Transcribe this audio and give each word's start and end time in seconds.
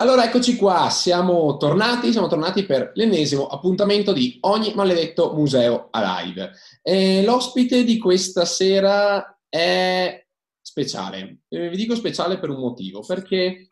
Allora 0.00 0.24
eccoci 0.24 0.56
qua, 0.56 0.88
siamo 0.88 1.58
tornati, 1.58 2.10
siamo 2.10 2.26
tornati 2.26 2.64
per 2.64 2.92
l'ennesimo 2.94 3.48
appuntamento 3.48 4.14
di 4.14 4.38
ogni 4.40 4.72
maledetto 4.74 5.34
museo 5.34 5.88
alive. 5.90 6.52
E 6.80 7.22
l'ospite 7.22 7.84
di 7.84 7.98
questa 7.98 8.46
sera 8.46 9.38
è 9.46 10.26
speciale. 10.58 11.40
E 11.48 11.68
vi 11.68 11.76
dico 11.76 11.94
speciale 11.94 12.38
per 12.38 12.48
un 12.48 12.60
motivo, 12.60 13.04
perché 13.06 13.68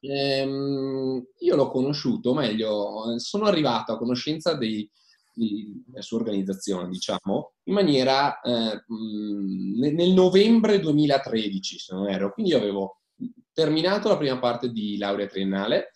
ehm, 0.00 1.26
io 1.38 1.54
l'ho 1.54 1.70
conosciuto, 1.70 2.32
meglio, 2.32 3.18
sono 3.18 3.44
arrivato 3.44 3.92
a 3.92 3.98
conoscenza 3.98 4.54
dei, 4.54 4.90
di, 5.34 5.82
della 5.84 6.00
sua 6.00 6.16
organizzazione, 6.16 6.88
diciamo, 6.88 7.56
in 7.64 7.74
maniera 7.74 8.40
eh, 8.40 8.84
nel 8.86 10.12
novembre 10.14 10.80
2013, 10.80 11.78
se 11.78 11.94
non 11.94 12.08
erro. 12.08 12.32
Quindi 12.32 12.52
io 12.52 12.56
avevo 12.56 13.00
terminato 13.58 14.08
la 14.08 14.16
prima 14.16 14.38
parte 14.38 14.70
di 14.70 14.96
laurea 14.98 15.26
triennale, 15.26 15.90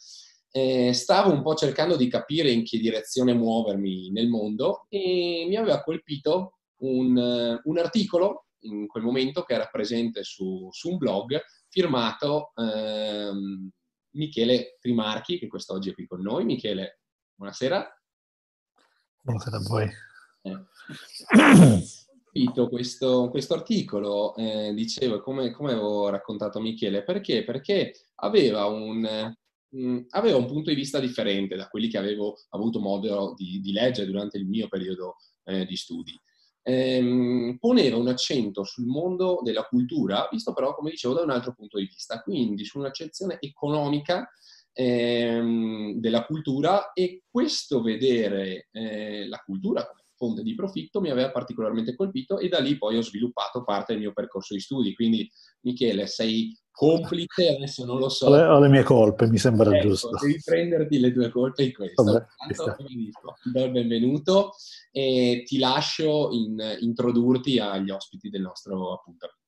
eh, 0.50 0.92
stavo 0.92 1.30
un 1.30 1.42
po' 1.42 1.54
cercando 1.54 1.94
di 1.94 2.08
capire 2.08 2.50
in 2.50 2.64
che 2.64 2.80
direzione 2.80 3.34
muovermi 3.34 4.10
nel 4.10 4.26
mondo 4.26 4.86
e 4.88 5.46
mi 5.48 5.54
aveva 5.54 5.80
colpito 5.80 6.58
un, 6.78 7.60
un 7.62 7.78
articolo 7.78 8.46
in 8.62 8.88
quel 8.88 9.04
momento 9.04 9.44
che 9.44 9.54
era 9.54 9.66
presente 9.66 10.24
su, 10.24 10.70
su 10.72 10.90
un 10.90 10.96
blog 10.96 11.40
firmato 11.68 12.50
ehm, 12.56 13.70
Michele 14.14 14.78
Trimarchi, 14.80 15.38
che 15.38 15.46
quest'oggi 15.46 15.90
è 15.90 15.94
qui 15.94 16.08
con 16.08 16.20
noi. 16.20 16.44
Michele, 16.44 17.02
buonasera. 17.36 18.02
Buonasera 19.20 19.56
a 19.56 19.60
voi. 19.60 19.88
Eh. 20.42 21.80
questo, 22.68 23.28
questo 23.28 23.54
articolo, 23.54 24.34
eh, 24.36 24.72
dicevo, 24.74 25.20
come, 25.20 25.50
come, 25.50 25.72
avevo 25.72 26.08
raccontato 26.08 26.60
Michele, 26.60 27.04
perché? 27.04 27.44
Perché 27.44 27.92
aveva 28.16 28.64
un, 28.66 29.00
mh, 29.00 29.78
mm, 29.78 29.98
aveva 30.10 30.38
un, 30.38 30.46
punto 30.46 30.70
di 30.70 30.76
vista 30.76 30.98
differente 30.98 31.56
da 31.56 31.68
quelli 31.68 31.88
che 31.88 31.98
avevo 31.98 32.38
avuto 32.50 32.80
modo 32.80 33.34
di, 33.36 33.60
di 33.60 33.72
leggere 33.72 34.06
durante 34.10 34.38
il 34.38 34.46
mio 34.46 34.68
periodo 34.68 35.16
eh, 35.44 35.66
di 35.66 35.76
studi. 35.76 36.18
Ehm, 36.64 37.56
poneva 37.58 37.96
un 37.96 38.08
accento 38.08 38.64
sul 38.64 38.86
mondo 38.86 39.40
della 39.42 39.64
cultura, 39.64 40.28
visto 40.30 40.52
però, 40.52 40.74
come 40.74 40.90
dicevo, 40.90 41.14
da 41.14 41.22
un 41.22 41.30
altro 41.30 41.54
punto 41.54 41.78
di 41.78 41.86
vista, 41.86 42.22
quindi 42.22 42.64
su 42.64 42.78
un'accezione 42.78 43.38
economica 43.40 44.30
ehm, 44.72 45.94
della 45.94 46.24
cultura 46.24 46.92
e 46.92 47.24
questo 47.30 47.82
vedere 47.82 48.68
eh, 48.70 49.26
la 49.28 49.38
cultura 49.44 49.86
come 49.86 50.01
fonte 50.22 50.42
di 50.42 50.54
profitto 50.54 51.00
mi 51.00 51.10
aveva 51.10 51.32
particolarmente 51.32 51.96
colpito 51.96 52.38
e 52.38 52.48
da 52.48 52.60
lì 52.60 52.78
poi 52.78 52.96
ho 52.96 53.02
sviluppato 53.02 53.64
parte 53.64 53.92
del 53.92 54.02
mio 54.02 54.12
percorso 54.12 54.54
di 54.54 54.60
studi. 54.60 54.94
Quindi 54.94 55.28
Michele, 55.62 56.06
sei 56.06 56.56
complice, 56.70 57.56
adesso 57.56 57.84
non 57.84 57.98
lo 57.98 58.08
so. 58.08 58.26
Ho 58.26 58.36
le, 58.36 58.42
ho 58.44 58.60
le 58.60 58.68
mie 58.68 58.84
colpe, 58.84 59.26
mi 59.26 59.38
sembra 59.38 59.74
ecco, 59.74 59.88
giusto. 59.88 60.10
Devi 60.20 60.40
prenderti 60.44 61.00
le 61.00 61.12
tue 61.12 61.30
colpe 61.30 61.64
in 61.64 61.72
questo. 61.72 62.04
Vabbè, 62.04 62.24
Intanto, 62.48 62.84
ti 62.84 63.50
do 63.50 63.64
il 63.64 63.70
benvenuto 63.72 64.52
e 64.92 65.42
ti 65.44 65.58
lascio 65.58 66.28
in, 66.30 66.56
introdurti 66.80 67.58
agli 67.58 67.90
ospiti 67.90 68.30
del 68.30 68.42
nostro 68.42 68.92
appuntamento. 68.92 69.40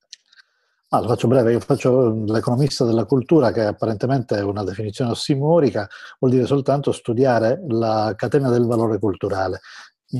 Ah, 0.88 1.00
lo 1.00 1.08
faccio 1.08 1.26
breve, 1.26 1.50
io 1.50 1.58
faccio 1.58 2.22
l'economista 2.24 2.84
della 2.84 3.04
cultura, 3.04 3.50
che 3.50 3.62
apparentemente 3.62 4.36
è 4.36 4.42
una 4.42 4.62
definizione 4.62 5.10
ossimorica, 5.10 5.88
vuol 6.20 6.32
dire 6.32 6.46
soltanto 6.46 6.92
studiare 6.92 7.64
la 7.66 8.12
catena 8.16 8.48
del 8.48 8.64
valore 8.64 9.00
culturale 9.00 9.60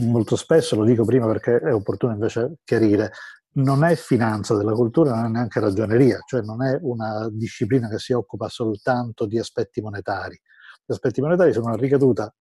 molto 0.01 0.37
spesso, 0.37 0.77
lo 0.77 0.85
dico 0.85 1.05
prima 1.05 1.27
perché 1.27 1.59
è 1.59 1.73
opportuno 1.73 2.13
invece 2.13 2.57
chiarire, 2.65 3.13
non 3.55 3.85
è 3.85 3.95
finanza 3.95 4.57
della 4.57 4.73
cultura, 4.73 5.15
non 5.15 5.27
è 5.27 5.29
neanche 5.29 5.61
ragioneria, 5.61 6.19
cioè 6.27 6.43
non 6.43 6.63
è 6.63 6.79
una 6.83 7.29
disciplina 7.31 7.89
che 7.89 7.99
si 7.99 8.13
occupa 8.13 8.49
soltanto 8.49 9.27
di 9.27 9.39
aspetti 9.39 9.81
monetari. 9.81 10.39
Gli 10.85 10.93
aspetti 10.93 11.21
monetari 11.21 11.53
sono 11.53 11.67
una 11.67 11.77
ricaduta 11.77 12.35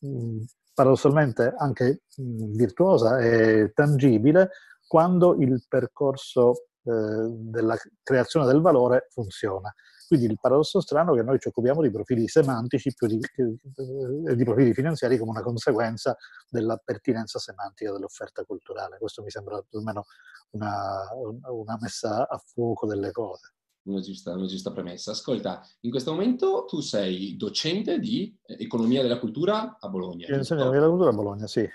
mh, 0.00 0.44
paradossalmente 0.72 1.54
anche 1.56 2.02
mh, 2.16 2.56
virtuosa 2.56 3.18
e 3.18 3.72
tangibile 3.74 4.50
quando 4.86 5.36
il 5.38 5.64
percorso 5.68 6.68
eh, 6.84 7.26
della 7.28 7.76
creazione 8.02 8.46
del 8.46 8.60
valore 8.60 9.08
funziona. 9.10 9.72
Quindi 10.08 10.24
il 10.24 10.38
paradosso 10.40 10.80
strano 10.80 11.12
è 11.12 11.18
che 11.18 11.22
noi 11.22 11.38
ci 11.38 11.48
occupiamo 11.48 11.82
di 11.82 11.90
profili 11.90 12.26
semantici 12.28 12.94
più 12.94 13.06
di, 13.06 13.20
eh, 13.20 14.34
di 14.34 14.44
profili 14.44 14.72
finanziari 14.72 15.18
come 15.18 15.32
una 15.32 15.42
conseguenza 15.42 16.16
della 16.48 16.80
pertinenza 16.82 17.38
semantica 17.38 17.92
dell'offerta 17.92 18.42
culturale. 18.44 18.96
Questo 18.96 19.22
mi 19.22 19.28
sembra 19.28 19.62
almeno 19.70 20.06
una, 20.52 21.04
una 21.50 21.76
messa 21.78 22.26
a 22.26 22.38
fuoco 22.38 22.86
delle 22.86 23.12
cose. 23.12 23.52
Una 23.82 24.00
giusta, 24.00 24.32
una 24.32 24.46
giusta, 24.46 24.72
premessa. 24.72 25.10
Ascolta, 25.10 25.60
in 25.80 25.90
questo 25.90 26.12
momento 26.12 26.64
tu 26.64 26.80
sei 26.80 27.36
docente 27.36 27.98
di 27.98 28.34
economia 28.46 29.02
della 29.02 29.18
cultura 29.18 29.76
a 29.78 29.88
Bologna. 29.90 30.26
Economia 30.26 30.70
della 30.70 30.88
cultura 30.88 31.10
a 31.10 31.14
Bologna, 31.14 31.46
sì. 31.46 31.68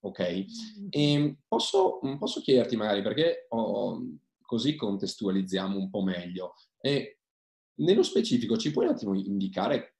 Ok. 0.00 0.44
Ehm, 0.90 1.36
posso, 1.46 1.98
posso 2.18 2.40
chiederti 2.40 2.74
magari, 2.76 3.02
perché 3.02 3.46
ho, 3.50 4.00
così 4.40 4.76
contestualizziamo 4.76 5.76
un 5.76 5.90
po' 5.90 6.02
meglio, 6.02 6.54
e 6.80 7.18
nello 7.76 8.02
specifico 8.02 8.56
ci 8.56 8.70
puoi 8.70 8.86
un 8.86 8.92
attimo 8.92 9.14
indicare 9.14 9.96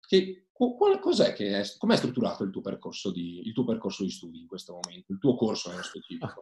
che, 0.00 0.48
qual, 0.52 0.98
cos'è 1.00 1.32
che 1.32 1.60
è, 1.60 1.64
com'è 1.76 1.96
strutturato 1.96 2.42
il 2.44 2.50
tuo, 2.50 2.60
percorso 2.60 3.10
di, 3.10 3.46
il 3.46 3.52
tuo 3.52 3.64
percorso 3.64 4.04
di 4.04 4.10
studi 4.10 4.40
in 4.40 4.46
questo 4.46 4.72
momento, 4.72 5.12
il 5.12 5.18
tuo 5.18 5.36
corso 5.36 5.70
nello 5.70 5.82
specifico? 5.82 6.40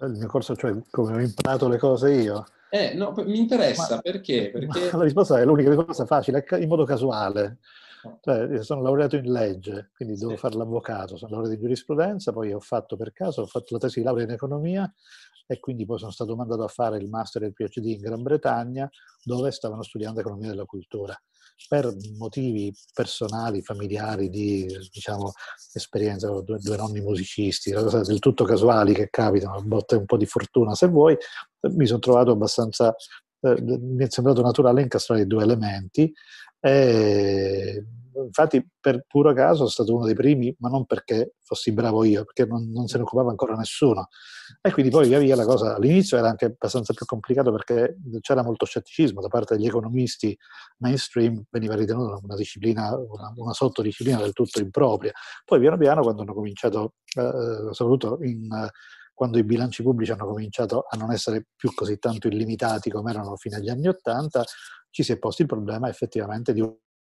Il 0.00 0.12
mio 0.12 0.28
corso, 0.28 0.56
cioè 0.56 0.74
come 0.90 1.14
ho 1.14 1.20
imparato 1.20 1.68
le 1.68 1.78
cose 1.78 2.12
io? 2.12 2.44
Eh, 2.70 2.94
no, 2.94 3.12
mi 3.18 3.38
interessa 3.38 3.96
ma, 3.96 4.00
perché, 4.00 4.50
perché... 4.54 4.96
La 4.96 5.02
risposta 5.02 5.38
è 5.38 5.44
l'unica 5.44 5.74
cosa 5.74 6.06
facile, 6.06 6.44
in 6.58 6.68
modo 6.68 6.84
casuale. 6.84 7.58
Cioè, 8.20 8.62
sono 8.62 8.82
laureato 8.82 9.16
in 9.16 9.32
legge, 9.32 9.90
quindi 9.96 10.18
devo 10.18 10.32
sì. 10.32 10.36
fare 10.36 10.56
l'avvocato, 10.56 11.16
sono 11.16 11.30
laureato 11.30 11.54
in 11.54 11.60
giurisprudenza, 11.60 12.32
poi 12.32 12.52
ho 12.52 12.60
fatto 12.60 12.96
per 12.96 13.12
caso, 13.12 13.42
ho 13.42 13.46
fatto 13.46 13.72
la 13.72 13.78
tesi 13.78 14.00
di 14.00 14.04
laurea 14.04 14.24
in 14.24 14.30
economia 14.30 14.92
e 15.46 15.60
quindi 15.60 15.84
poi 15.84 15.98
sono 15.98 16.10
stato 16.10 16.36
mandato 16.36 16.62
a 16.62 16.68
fare 16.68 16.98
il 16.98 17.08
master 17.08 17.42
e 17.42 17.46
il 17.46 17.52
PhD 17.52 17.84
in 17.86 18.00
Gran 18.00 18.22
Bretagna 18.22 18.88
dove 19.22 19.50
stavano 19.50 19.82
studiando 19.82 20.20
economia 20.20 20.48
della 20.48 20.64
cultura. 20.64 21.16
Per 21.68 21.94
motivi 22.18 22.74
personali, 22.92 23.62
familiari, 23.62 24.28
di 24.28 24.66
diciamo, 24.92 25.32
esperienza, 25.72 26.30
ho 26.30 26.42
due, 26.42 26.58
due 26.58 26.76
nonni 26.76 27.00
musicisti, 27.00 27.70
del 27.70 28.18
tutto 28.18 28.44
casuali 28.44 28.92
che 28.92 29.08
capitano, 29.08 29.62
botte 29.62 29.94
un 29.96 30.04
po' 30.04 30.16
di 30.16 30.26
fortuna 30.26 30.74
se 30.74 30.88
vuoi, 30.88 31.16
mi 31.70 31.86
sono 31.86 32.00
trovato 32.00 32.32
abbastanza, 32.32 32.94
eh, 33.40 33.62
mi 33.62 34.04
è 34.04 34.10
sembrato 34.10 34.42
naturale 34.42 34.82
incastrare 34.82 35.22
i 35.22 35.26
due 35.26 35.44
elementi 35.44 36.12
e 36.58 37.84
infatti 38.22 38.66
per 38.80 39.04
puro 39.06 39.32
caso 39.32 39.56
sono 39.56 39.68
stato 39.68 39.94
uno 39.94 40.04
dei 40.04 40.14
primi, 40.14 40.54
ma 40.58 40.68
non 40.68 40.84
perché 40.86 41.34
fossi 41.42 41.72
bravo 41.72 42.04
io, 42.04 42.24
perché 42.24 42.44
non, 42.46 42.70
non, 42.70 42.86
se 42.86 42.96
ne 42.96 43.02
occupava 43.02 43.30
ancora 43.30 43.54
nessuno. 43.54 44.08
E 44.60 44.72
quindi 44.72 44.90
poi 44.90 45.08
via 45.08 45.18
via 45.18 45.36
la 45.36 45.44
cosa 45.44 45.74
all'inizio 45.74 46.16
era 46.16 46.28
anche 46.28 46.46
abbastanza 46.46 46.92
più 46.92 47.06
complicato 47.06 47.50
perché 47.50 47.96
c'era 48.20 48.42
molto 48.42 48.66
scetticismo 48.66 49.20
da 49.20 49.28
parte 49.28 49.56
degli 49.56 49.66
economisti 49.66 50.36
mainstream, 50.78 51.44
veniva 51.50 51.74
ritenuta 51.74 52.18
una 52.22 52.36
disciplina, 52.36 52.94
una, 52.96 53.32
una 53.36 53.52
sottodisciplina 53.52 54.18
del 54.18 54.32
tutto 54.32 54.60
impropria. 54.60 55.12
Poi 55.44 55.60
piano 55.60 55.76
piano 55.76 56.02
quando 56.02 56.22
hanno 56.22 56.34
cominciato, 56.34 56.94
eh, 57.16 57.68
soprattutto 57.72 58.18
in, 58.22 58.48
quando 59.14 59.38
i 59.38 59.44
bilanci 59.44 59.82
pubblici 59.82 60.10
hanno 60.10 60.26
cominciato 60.26 60.86
a 60.88 60.96
non 60.96 61.12
essere 61.12 61.46
più 61.54 61.72
così 61.72 61.98
tanto 61.98 62.26
illimitati 62.26 62.90
come 62.90 63.12
erano 63.12 63.36
fino 63.36 63.56
agli 63.56 63.70
anni 63.70 63.86
Ottanta, 63.86 64.44
ci 64.90 65.02
si 65.02 65.12
è 65.12 65.18
posto 65.18 65.42
il 65.42 65.48
problema 65.48 65.88
effettivamente 65.88 66.52
di 66.52 66.60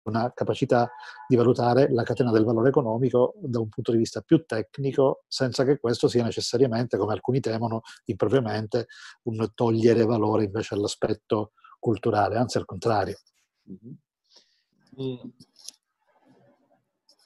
una 0.04 0.32
capacità 0.34 0.90
di 1.26 1.36
valutare 1.36 1.90
la 1.90 2.02
catena 2.02 2.30
del 2.30 2.44
valore 2.44 2.68
economico 2.68 3.34
da 3.40 3.60
un 3.60 3.68
punto 3.68 3.92
di 3.92 3.98
vista 3.98 4.20
più 4.20 4.44
tecnico, 4.44 5.24
senza 5.28 5.64
che 5.64 5.78
questo 5.78 6.08
sia 6.08 6.24
necessariamente, 6.24 6.96
come 6.96 7.12
alcuni 7.12 7.40
temono, 7.40 7.82
impropriamente 8.06 8.86
un 9.24 9.46
togliere 9.54 10.04
valore 10.04 10.44
invece 10.44 10.74
all'aspetto 10.74 11.52
culturale, 11.78 12.36
anzi 12.36 12.58
al 12.58 12.64
contrario. 12.64 13.18
Mm-hmm. 13.70 15.28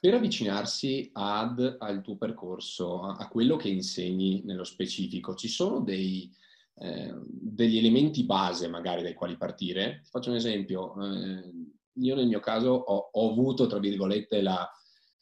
Per 0.01 0.13
avvicinarsi 0.13 1.09
ad, 1.13 1.75
al 1.79 2.01
tuo 2.01 2.17
percorso, 2.17 3.01
a, 3.01 3.27
quello 3.27 3.57
che 3.57 3.67
insegni 3.67 4.43
nello 4.45 4.63
specifico, 4.63 5.35
ci 5.35 5.49
sono 5.49 5.81
dei, 5.81 6.31
eh, 6.75 7.13
degli 7.25 7.77
elementi 7.77 8.23
base 8.23 8.69
magari 8.69 9.01
dai 9.01 9.13
quali 9.13 9.35
partire? 9.35 9.99
Ti 10.03 10.09
faccio 10.09 10.29
un 10.29 10.37
esempio. 10.37 10.95
Eh, 11.03 11.77
io 11.99 12.15
nel 12.15 12.27
mio 12.27 12.39
caso 12.39 12.69
ho, 12.69 13.09
ho 13.11 13.31
avuto, 13.31 13.67
tra 13.67 13.79
virgolette, 13.79 14.41
la, 14.41 14.69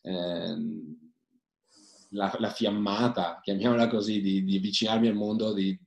ehm, 0.02 0.98
la, 2.12 2.36
la, 2.40 2.50
fiammata, 2.50 3.40
chiamiamola 3.42 3.88
così, 3.88 4.22
di, 4.22 4.44
di 4.44 4.58
avvicinarmi 4.58 5.08
al 5.08 5.16
mondo 5.16 5.54
di, 5.54 5.78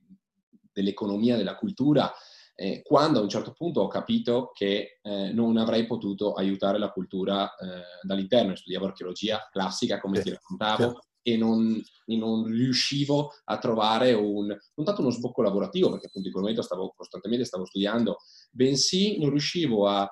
dell'economia, 0.71 1.37
della 1.37 1.55
cultura, 1.55 2.11
eh, 2.55 2.81
quando 2.83 3.19
a 3.19 3.23
un 3.23 3.29
certo 3.29 3.53
punto 3.53 3.81
ho 3.81 3.87
capito 3.87 4.51
che 4.53 4.99
eh, 5.01 5.31
non 5.31 5.57
avrei 5.57 5.87
potuto 5.87 6.33
aiutare 6.33 6.77
la 6.77 6.91
cultura 6.91 7.55
eh, 7.55 7.81
dall'interno. 8.03 8.55
Studiavo 8.55 8.85
archeologia 8.85 9.47
classica, 9.51 9.99
come 9.99 10.21
ti 10.21 10.29
raccontavo, 10.29 10.99
e 11.23 11.37
non, 11.37 11.81
e 12.05 12.17
non, 12.17 12.45
riuscivo 12.45 13.31
a 13.45 13.57
trovare 13.57 14.13
un, 14.13 14.47
non 14.47 14.85
tanto 14.85 15.01
uno 15.01 15.11
sbocco 15.11 15.41
lavorativo, 15.41 15.89
perché 15.89 16.07
appunto 16.07 16.27
in 16.27 16.33
quel 16.33 16.43
momento 16.43 16.63
stavo 16.63 16.93
costantemente 16.95 17.45
stavo 17.45 17.65
studiando, 17.65 18.17
bensì 18.51 19.19
non 19.19 19.29
riuscivo 19.29 19.87
a 19.87 20.07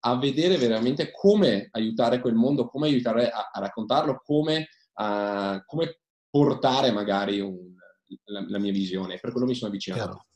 a 0.00 0.16
vedere 0.16 0.56
veramente 0.56 1.10
come 1.10 1.68
aiutare 1.72 2.20
quel 2.20 2.34
mondo, 2.34 2.68
come 2.68 2.86
aiutare 2.86 3.30
a, 3.30 3.50
a 3.52 3.60
raccontarlo, 3.60 4.20
come, 4.24 4.68
uh, 4.94 5.62
come, 5.66 6.00
portare 6.30 6.90
magari 6.92 7.40
un, 7.40 7.74
la, 8.24 8.44
la, 8.46 8.58
mia 8.58 8.72
visione. 8.72 9.18
Per 9.18 9.32
quello 9.32 9.46
mi 9.46 9.54
sono 9.54 9.70
avvicinato. 9.70 10.26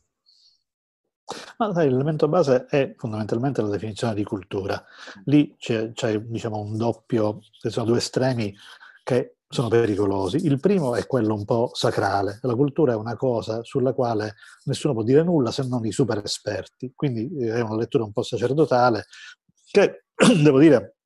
Ma 1.59 1.73
sai, 1.73 1.91
l'elemento 1.91 2.29
base 2.29 2.67
è 2.67 2.95
fondamentalmente 2.97 3.63
la 3.63 3.69
definizione 3.69 4.15
di 4.15 4.25
cultura. 4.25 4.83
Lì 5.25 5.55
c'è, 5.59 5.93
c'è 5.93 6.19
diciamo, 6.19 6.59
un 6.59 6.77
doppio, 6.77 7.41
sono 7.51 7.87
due 7.87 7.99
estremi 7.99 8.55
che 9.03 9.37
sono 9.53 9.69
pericolosi. 9.69 10.45
Il 10.47 10.59
primo 10.59 10.97
è 10.97 11.07
quello 11.07 11.35
un 11.35 11.45
po' 11.45 11.71
sacrale. 11.75 12.39
La 12.43 12.55
cultura 12.55 12.93
è 12.93 12.97
una 12.97 13.17
cosa 13.17 13.63
sulla 13.63 13.93
quale 13.93 14.35
nessuno 14.65 14.95
può 14.95 15.03
dire 15.03 15.23
nulla 15.23 15.51
se 15.51 15.67
non 15.67 15.85
i 15.85 15.93
super 15.93 16.23
esperti. 16.25 16.93
Quindi 16.95 17.31
eh, 17.37 17.53
è 17.53 17.61
una 17.61 17.77
lettura 17.77 18.05
un 18.05 18.13
po' 18.13 18.23
sacerdotale 18.23 19.07
che, 19.73 20.05
devo 20.43 20.59
dire, 20.61 20.97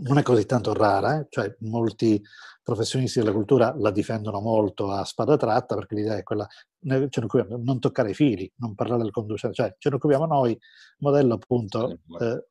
non 0.00 0.18
è 0.18 0.22
così 0.22 0.44
tanto 0.44 0.74
rara, 0.74 1.20
eh? 1.20 1.26
cioè 1.30 1.56
molti 1.60 2.22
professionisti 2.62 3.18
della 3.20 3.32
cultura 3.32 3.74
la 3.78 3.90
difendono 3.90 4.40
molto 4.40 4.90
a 4.90 5.04
spada 5.04 5.36
tratta 5.36 5.74
perché 5.74 5.94
l'idea 5.94 6.16
è 6.16 6.22
quella, 6.22 6.46
ce 6.46 6.60
ne 6.82 7.08
occupiamo, 7.24 7.56
non 7.62 7.80
toccare 7.80 8.10
i 8.10 8.14
fili, 8.14 8.50
non 8.56 8.74
parlare 8.74 9.02
del 9.02 9.10
conducente, 9.10 9.56
cioè 9.56 9.74
ce 9.78 9.88
ne 9.88 9.94
occupiamo 9.94 10.26
noi, 10.26 10.58
modello 10.98 11.34
appunto 11.34 12.00
eh, 12.20 12.48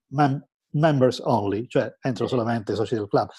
members 0.78 1.20
only, 1.24 1.68
cioè 1.68 1.96
entro 2.02 2.28
solamente 2.28 2.74
i 2.74 2.76
soci 2.76 2.96
del 2.96 3.08
club. 3.08 3.30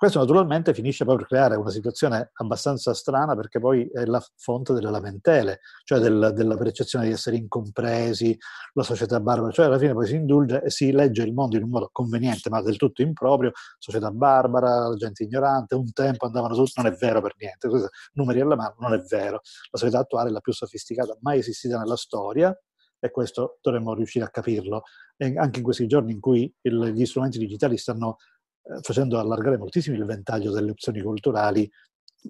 Questo 0.00 0.18
naturalmente 0.18 0.72
finisce 0.72 1.04
poi 1.04 1.16
per 1.16 1.26
creare 1.26 1.56
una 1.56 1.68
situazione 1.68 2.30
abbastanza 2.36 2.94
strana 2.94 3.36
perché 3.36 3.60
poi 3.60 3.86
è 3.92 4.06
la 4.06 4.24
fonte 4.36 4.72
delle 4.72 4.90
lamentele, 4.90 5.60
cioè 5.84 5.98
del, 5.98 6.32
della 6.34 6.56
percezione 6.56 7.04
di 7.04 7.12
essere 7.12 7.36
incompresi, 7.36 8.34
la 8.72 8.82
società 8.82 9.20
barbara, 9.20 9.52
cioè 9.52 9.66
alla 9.66 9.78
fine 9.78 9.92
poi 9.92 10.06
si 10.06 10.14
indulge 10.14 10.62
e 10.62 10.70
si 10.70 10.90
legge 10.90 11.22
il 11.22 11.34
mondo 11.34 11.58
in 11.58 11.64
un 11.64 11.68
modo 11.68 11.90
conveniente 11.92 12.48
ma 12.48 12.62
del 12.62 12.76
tutto 12.78 13.02
improprio, 13.02 13.52
società 13.78 14.10
barbara, 14.10 14.90
gente 14.96 15.24
ignorante, 15.24 15.74
un 15.74 15.92
tempo 15.92 16.24
andavano 16.24 16.54
tutti, 16.54 16.72
non 16.76 16.90
è 16.90 16.96
vero 16.96 17.20
per 17.20 17.34
niente, 17.36 17.68
numeri 18.14 18.40
alla 18.40 18.56
mano, 18.56 18.76
non 18.78 18.94
è 18.94 19.00
vero. 19.00 19.42
La 19.70 19.78
società 19.78 19.98
attuale 19.98 20.30
è 20.30 20.32
la 20.32 20.40
più 20.40 20.54
sofisticata 20.54 21.18
mai 21.20 21.40
esistita 21.40 21.78
nella 21.78 21.96
storia, 21.96 22.58
e 23.00 23.10
questo 23.10 23.58
dovremmo 23.60 23.94
riuscire 23.94 24.24
a 24.24 24.30
capirlo. 24.30 24.82
E 25.16 25.34
anche 25.36 25.58
in 25.58 25.64
questi 25.64 25.86
giorni 25.86 26.12
in 26.12 26.20
cui 26.20 26.52
il, 26.62 26.92
gli 26.94 27.04
strumenti 27.06 27.38
digitali 27.38 27.76
stanno 27.76 28.18
eh, 28.62 28.80
facendo 28.82 29.18
allargare 29.18 29.56
moltissimo 29.56 29.96
il 29.96 30.04
ventaglio 30.04 30.52
delle 30.52 30.70
opzioni 30.70 31.00
culturali 31.00 31.68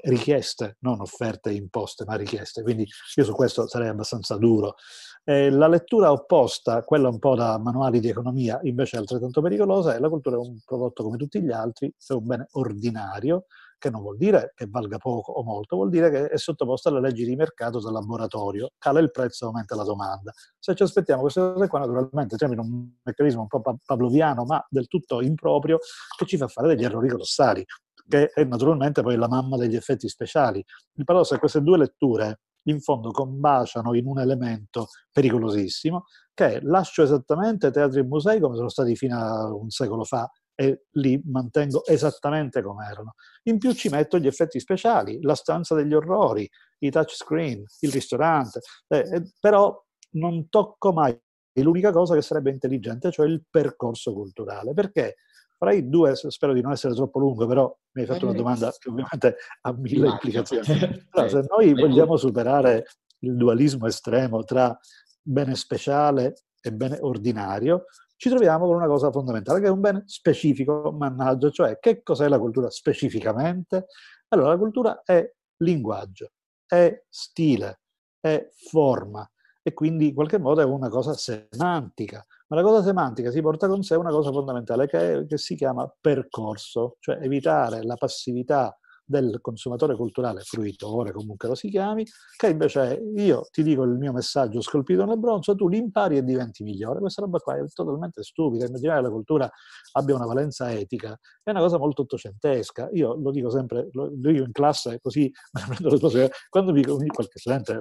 richieste, 0.03 0.77
non 0.81 1.01
offerte 1.01 1.51
imposte, 1.51 2.05
ma 2.05 2.15
richieste. 2.15 2.63
Quindi 2.63 2.87
io 3.17 3.25
su 3.25 3.33
questo 3.33 3.67
sarei 3.67 3.89
abbastanza 3.89 4.37
duro. 4.37 4.77
Eh, 5.25 5.51
la 5.51 5.69
lettura 5.69 6.13
opposta, 6.13 6.83
quella 6.83 7.09
un 7.09 7.19
po' 7.19 7.35
da 7.35 7.59
manuali 7.59 8.01
di 8.01 8.09
economia, 8.09 8.61
invece 8.63 8.97
è 8.97 9.01
altrettanto 9.01 9.43
pericolosa, 9.43 9.95
è 9.95 9.99
la 9.99 10.09
cultura 10.09 10.37
è 10.37 10.39
un 10.39 10.59
prodotto 10.65 11.03
come 11.03 11.17
tutti 11.17 11.43
gli 11.43 11.51
altri, 11.51 11.89
è 11.89 12.13
un 12.13 12.27
bene 12.27 12.47
ordinario, 12.53 13.47
che 13.81 13.91
non 13.91 14.03
vuol 14.03 14.19
dire 14.19 14.53
che 14.55 14.67
valga 14.69 14.99
poco 14.99 15.33
o 15.33 15.43
molto, 15.43 15.75
vuol 15.75 15.89
dire 15.89 16.11
che 16.11 16.29
è 16.29 16.37
sottoposta 16.37 16.91
alle 16.91 17.01
leggi 17.01 17.25
di 17.25 17.35
mercato 17.35 17.81
del 17.81 17.93
laboratorio, 17.93 18.73
cala 18.79 19.01
il 19.01 19.11
prezzo, 19.11 19.47
aumenta 19.47 19.75
la 19.75 19.85
domanda. 19.85 20.33
Se 20.59 20.75
ci 20.75 20.83
aspettiamo 20.83 21.23
queste 21.23 21.41
cose 21.41 21.67
qua, 21.67 21.79
naturalmente 21.81 22.37
siamo 22.37 22.53
in 22.53 22.59
un 22.59 22.91
meccanismo 23.03 23.41
un 23.41 23.47
po' 23.47 23.63
pavloviano, 23.83 24.45
ma 24.45 24.65
del 24.69 24.87
tutto 24.87 25.23
improprio, 25.23 25.79
che 26.17 26.27
ci 26.27 26.37
fa 26.37 26.47
fare 26.47 26.69
degli 26.69 26.85
errori 26.85 27.09
colossali, 27.09 27.65
che 28.07 28.29
è 28.29 28.45
naturalmente 28.45 29.01
poi 29.01 29.17
la 29.17 29.29
mamma 29.29 29.57
degli 29.57 29.77
effetti 29.77 30.09
speciali. 30.09 30.63
Il 30.95 31.05
paradosso 31.05 31.31
è 31.31 31.35
che 31.35 31.41
queste 31.41 31.63
due 31.63 31.79
letture 31.79 32.41
in 32.65 32.81
fondo 32.81 33.11
combaciano 33.11 33.95
in 33.95 34.07
un 34.07 34.21
elemento 34.21 34.89
pericolosissimo, 35.11 36.05
che 36.35 36.57
è 36.57 36.61
lascio 36.61 37.03
esattamente 37.03 37.71
teatri 37.71 38.01
e 38.01 38.05
musei 38.05 38.41
come 38.41 38.57
sono 38.57 38.69
stati 38.69 38.95
fino 38.95 39.17
a 39.17 39.55
un 39.55 39.71
secolo 39.71 40.05
fa 40.05 40.31
e 40.61 40.83
li 40.97 41.19
mantengo 41.25 41.87
esattamente 41.87 42.61
come 42.61 42.87
erano. 42.87 43.15
In 43.45 43.57
più 43.57 43.73
ci 43.73 43.89
metto 43.89 44.19
gli 44.19 44.27
effetti 44.27 44.61
speciali, 44.61 45.19
la 45.23 45.35
stanza 45.35 45.75
degli 45.75 45.95
orrori, 45.95 46.47
i 46.81 46.91
touchscreen, 46.91 47.65
il 47.81 47.91
ristorante, 47.91 48.61
eh, 48.89 48.99
eh, 48.99 49.33
però 49.41 49.75
non 50.17 50.51
tocco 50.51 50.93
mai 50.93 51.19
l'unica 51.55 51.93
cosa 51.93 52.15
che 52.15 52.21
sarebbe 52.21 52.51
intelligente, 52.51 53.11
cioè 53.11 53.27
il 53.27 53.43
percorso 53.49 54.13
culturale. 54.13 54.75
Perché? 54.75 55.17
Farei 55.57 55.89
due, 55.89 56.15
spero 56.15 56.53
di 56.53 56.61
non 56.61 56.73
essere 56.73 56.95
troppo 56.95 57.19
lungo, 57.19 57.47
però 57.47 57.75
mi 57.93 58.03
hai 58.03 58.07
fatto 58.07 58.27
una 58.27 58.35
domanda 58.35 58.71
che 58.79 58.91
ovviamente 58.91 59.37
ha 59.63 59.73
mille 59.73 60.09
implicazioni. 60.09 60.65
Però 61.11 61.29
se 61.29 61.45
noi 61.49 61.73
vogliamo 61.75 62.17
superare 62.17 62.85
il 63.21 63.37
dualismo 63.37 63.87
estremo 63.87 64.43
tra 64.45 64.79
bene 65.23 65.55
speciale 65.55 66.35
e 66.61 66.73
bene 66.73 66.99
ordinario, 67.01 67.85
ci 68.21 68.29
troviamo 68.29 68.67
con 68.67 68.77
una 68.77 68.87
cosa 68.87 69.11
fondamentale, 69.11 69.61
che 69.61 69.67
è 69.67 69.71
un 69.71 69.81
bene 69.81 70.03
specifico, 70.05 70.93
mannaggia, 70.93 71.49
cioè 71.49 71.79
che 71.79 72.03
cos'è 72.03 72.29
la 72.29 72.39
cultura 72.39 72.69
specificamente? 72.69 73.87
Allora, 74.29 74.51
la 74.51 74.59
cultura 74.59 75.03
è 75.03 75.27
linguaggio, 75.63 76.33
è 76.67 77.03
stile, 77.09 77.81
è 78.21 78.47
forma 78.69 79.27
e 79.63 79.73
quindi 79.73 80.09
in 80.09 80.15
qualche 80.15 80.39
modo 80.39 80.61
è 80.61 80.65
una 80.65 80.91
cosa 80.91 81.15
semantica. 81.15 82.23
Ma 82.49 82.57
la 82.57 82.63
cosa 82.63 82.83
semantica 82.83 83.31
si 83.31 83.41
porta 83.41 83.67
con 83.69 83.83
sé 83.83 83.95
una 83.95 84.11
cosa 84.11 84.31
fondamentale 84.31 84.87
che, 84.87 85.15
è, 85.15 85.27
che 85.27 85.39
si 85.39 85.55
chiama 85.55 85.91
percorso, 85.99 86.97
cioè 87.01 87.21
evitare 87.23 87.83
la 87.83 87.97
passività 87.97 88.79
del 89.11 89.41
consumatore 89.41 89.97
culturale, 89.97 90.41
fruitore 90.43 91.11
comunque 91.11 91.49
lo 91.49 91.57
si 91.57 91.69
chiami, 91.69 92.07
che 92.37 92.49
invece 92.49 92.81
è 92.83 93.01
io 93.17 93.49
ti 93.51 93.65
dico 93.65 93.83
il 93.83 93.99
mio 93.99 94.13
messaggio 94.13 94.61
scolpito 94.61 95.05
nel 95.05 95.19
bronzo, 95.19 95.57
tu 95.57 95.69
li 95.69 95.79
impari 95.79 96.17
e 96.17 96.23
diventi 96.23 96.63
migliore. 96.63 97.01
Questa 97.01 97.21
roba 97.23 97.39
qua 97.39 97.57
è 97.57 97.65
totalmente 97.73 98.23
stupida, 98.23 98.67
immaginare 98.67 99.01
che 99.01 99.07
la 99.07 99.13
cultura 99.13 99.51
abbia 99.93 100.15
una 100.15 100.27
valenza 100.27 100.71
etica, 100.71 101.19
è 101.43 101.51
una 101.51 101.61
cosa 101.61 101.77
molto 101.77 102.03
ottocentesca. 102.03 102.89
Io 102.93 103.17
lo 103.17 103.33
dico 103.33 103.51
sempre, 103.51 103.89
lo 103.93 104.09
dico 104.13 104.45
in 104.45 104.53
classe 104.53 105.01
così, 105.01 105.31
quando 106.49 106.73
mi, 106.73 106.83
qualche 107.09 107.39
studente, 107.39 107.81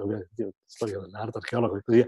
storia 0.66 0.98
dell'arte, 0.98 1.38
archeologo 1.38 1.76
e 1.76 1.82
così 1.82 2.04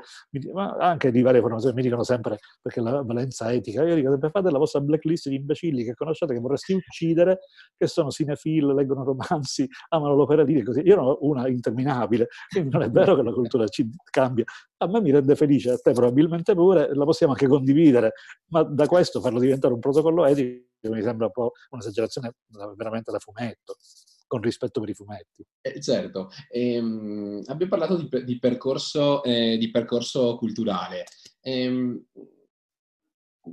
ma 0.52 0.76
anche 0.78 1.10
di 1.10 1.22
varie 1.22 1.40
formazioni, 1.40 1.74
mi 1.76 1.82
dicono 1.82 2.02
sempre 2.02 2.38
perché 2.60 2.80
la 2.80 3.02
valenza 3.02 3.52
etica, 3.52 3.84
io 3.84 3.94
dico 3.94 4.10
sempre 4.10 4.30
fate 4.30 4.50
la 4.50 4.58
vostra 4.58 4.80
blacklist 4.80 5.28
di 5.28 5.36
imbecilli 5.36 5.84
che 5.84 5.94
conoscete, 5.94 6.34
che 6.34 6.40
vorresti 6.40 6.72
uccidere, 6.72 7.40
che 7.76 7.86
sono 7.86 8.10
cinefil, 8.10 8.74
leggono 8.74 9.04
romanzi, 9.12 9.68
amano 9.90 10.14
l'opera 10.14 10.42
lirica, 10.42 10.66
così. 10.66 10.80
Io 10.80 10.96
ne 10.96 11.02
ho 11.02 11.18
una 11.22 11.48
interminabile, 11.48 12.28
quindi 12.48 12.70
non 12.70 12.82
è 12.82 12.90
vero 12.90 13.14
che 13.16 13.22
la 13.22 13.32
cultura 13.32 13.66
ci 13.68 13.88
cambia. 14.10 14.44
A 14.78 14.86
me 14.86 15.00
mi 15.00 15.10
rende 15.10 15.36
felice, 15.36 15.70
a 15.70 15.78
te 15.78 15.92
probabilmente 15.92 16.54
pure, 16.54 16.94
la 16.94 17.04
possiamo 17.04 17.32
anche 17.32 17.46
condividere, 17.46 18.12
ma 18.48 18.62
da 18.62 18.86
questo 18.86 19.20
farlo 19.20 19.38
diventare 19.38 19.74
un 19.74 19.80
protocollo 19.80 20.24
etico 20.24 20.70
mi 20.88 21.02
sembra 21.02 21.26
un 21.26 21.32
po' 21.32 21.52
un'esagerazione 21.70 22.34
veramente 22.76 23.12
da 23.12 23.19
fumetto 23.19 23.76
con 24.26 24.40
rispetto 24.40 24.81
per 24.81 24.88
i 24.88 24.94
fumetti. 24.94 25.44
Eh, 25.60 25.81
certo, 25.81 26.31
ehm, 26.50 27.42
abbiamo 27.46 27.70
parlato 27.70 27.96
di, 27.98 28.24
di, 28.24 28.38
percorso, 28.38 29.22
eh, 29.22 29.58
di 29.58 29.70
percorso, 29.70 30.36
culturale. 30.36 31.04
Ehm, 31.42 32.06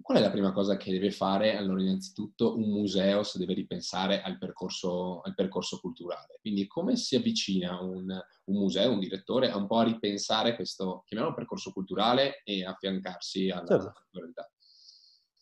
Qual 0.02 0.20
è 0.20 0.22
la 0.22 0.30
prima 0.30 0.52
cosa 0.52 0.78
che 0.78 0.92
deve 0.92 1.10
fare? 1.10 1.56
Allora, 1.56 1.82
innanzitutto 1.82 2.56
un 2.56 2.70
museo 2.70 3.24
se 3.24 3.40
deve 3.40 3.56
ripensare 3.56 4.22
al 4.22 4.38
percorso, 4.38 5.22
al 5.22 5.34
percorso 5.34 5.80
culturale. 5.80 6.38
Quindi 6.42 6.68
come 6.68 6.96
si 6.96 7.16
avvicina 7.16 7.82
un, 7.82 8.08
un, 8.08 8.56
museo, 8.56 8.92
un 8.92 9.00
direttore, 9.00 9.50
a 9.50 9.58
un 9.58 9.66
po' 9.66 9.78
a 9.78 9.84
ripensare 9.84 10.56
questo, 10.56 11.04
chiamiamolo 11.08 11.36
percorso 11.36 11.72
culturale 11.72 12.42
e 12.44 12.64
affiancarsi 12.64 13.50
alla 13.50 13.66
certo. 13.66 13.94
culturalità? 13.96 14.52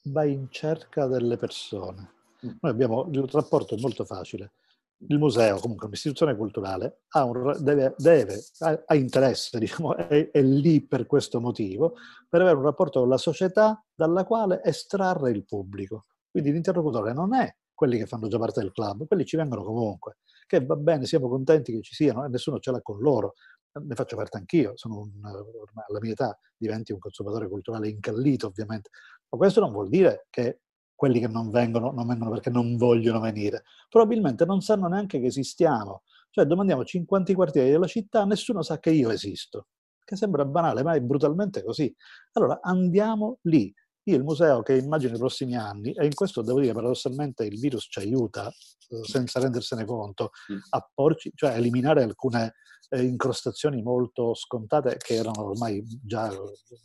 Vai 0.03 0.31
in 0.31 0.47
cerca 0.49 1.07
delle 1.07 1.35
persone. 1.35 2.13
Mm. 2.45 2.51
Noi 2.61 2.71
abbiamo, 2.71 3.09
il 3.11 3.27
rapporto 3.27 3.75
è 3.75 3.79
molto 3.81 4.05
facile 4.05 4.53
il 5.07 5.17
museo, 5.19 5.59
comunque 5.59 5.87
un'istituzione 5.87 6.35
culturale, 6.35 7.01
ha, 7.09 7.23
un, 7.23 7.55
deve, 7.59 7.93
deve, 7.97 8.43
ha, 8.59 8.83
ha 8.85 8.95
interesse, 8.95 9.59
diciamo, 9.59 9.95
è, 9.95 10.31
è, 10.31 10.41
lì 10.41 10.81
per 10.81 11.05
questo 11.05 11.39
motivo, 11.39 11.95
per 12.27 12.41
avere 12.41 12.57
un 12.57 12.63
rapporto 12.63 13.01
con 13.01 13.09
la 13.09 13.17
società 13.17 13.83
dalla 13.93 14.25
quale 14.25 14.61
estrarre 14.63 15.31
il 15.31 15.45
pubblico. 15.45 16.05
Quindi 16.29 16.51
l'interlocutore 16.51 17.13
non 17.13 17.33
è 17.33 17.55
quelli 17.73 17.97
che 17.97 18.07
fanno 18.07 18.27
già 18.27 18.39
parte 18.39 18.61
del 18.61 18.71
club, 18.71 19.05
quelli 19.07 19.25
ci 19.25 19.37
vengono 19.37 19.63
comunque, 19.63 20.17
che 20.47 20.65
va 20.65 20.75
bene, 20.75 21.05
siamo 21.05 21.29
contenti 21.29 21.71
che 21.73 21.81
ci 21.81 21.93
siano 21.93 22.25
e 22.25 22.29
nessuno 22.29 22.59
ce 22.59 22.71
l'ha 22.71 22.81
con 22.81 22.99
loro. 22.99 23.33
Ne 23.79 23.93
faccio 23.93 24.15
parte 24.15 24.37
anch'io, 24.37 24.71
sono 24.75 25.01
un, 25.01 25.23
alla 25.23 25.99
mia 26.01 26.13
età 26.13 26.35
diventi 26.57 26.91
un 26.91 26.97
consumatore 26.97 27.47
culturale 27.47 27.87
incallito 27.89 28.47
ovviamente, 28.47 28.89
ma 29.29 29.37
questo 29.37 29.59
non 29.59 29.71
vuol 29.71 29.89
dire 29.89 30.25
che 30.31 30.61
quelli 30.97 31.19
che 31.19 31.27
non 31.27 31.51
vengono, 31.51 31.91
non 31.91 32.07
vengono 32.07 32.31
perché 32.31 32.49
non 32.49 32.75
vogliono 32.75 33.19
venire. 33.19 33.63
Probabilmente 33.87 34.45
non 34.45 34.61
sanno 34.61 34.87
neanche 34.87 35.19
che 35.19 35.27
esistiamo. 35.27 36.01
Cioè 36.31 36.45
domandiamoci 36.45 36.97
in 36.97 37.05
quanti 37.05 37.35
quartieri 37.35 37.69
della 37.69 37.85
città 37.85 38.25
nessuno 38.25 38.63
sa 38.63 38.79
che 38.79 38.89
io 38.89 39.11
esisto. 39.11 39.67
Che 40.03 40.15
sembra 40.15 40.43
banale, 40.45 40.81
ma 40.83 40.93
è 40.93 41.01
brutalmente 41.01 41.63
così. 41.63 41.93
Allora 42.33 42.59
andiamo 42.61 43.37
lì. 43.43 43.71
Io 44.07 44.15
il 44.15 44.23
museo 44.23 44.61
che 44.61 44.75
immagino 44.75 45.11
nei 45.11 45.19
prossimi 45.19 45.55
anni, 45.55 45.91
e 45.91 46.05
in 46.05 46.13
questo 46.13 46.41
devo 46.41 46.59
dire 46.61 46.73
paradossalmente 46.73 47.43
il 47.45 47.59
virus 47.59 47.87
ci 47.89 47.99
aiuta, 47.99 48.47
eh, 48.47 49.03
senza 49.03 49.39
rendersene 49.39 49.85
conto, 49.85 50.31
a 50.69 50.89
porci, 50.93 51.31
cioè 51.35 51.51
a 51.51 51.55
eliminare 51.55 52.03
alcune 52.03 52.53
eh, 52.89 53.03
incrostazioni 53.03 53.81
molto 53.81 54.33
scontate 54.33 54.95
che 54.97 55.15
erano 55.15 55.49
ormai 55.49 55.83
già 56.01 56.31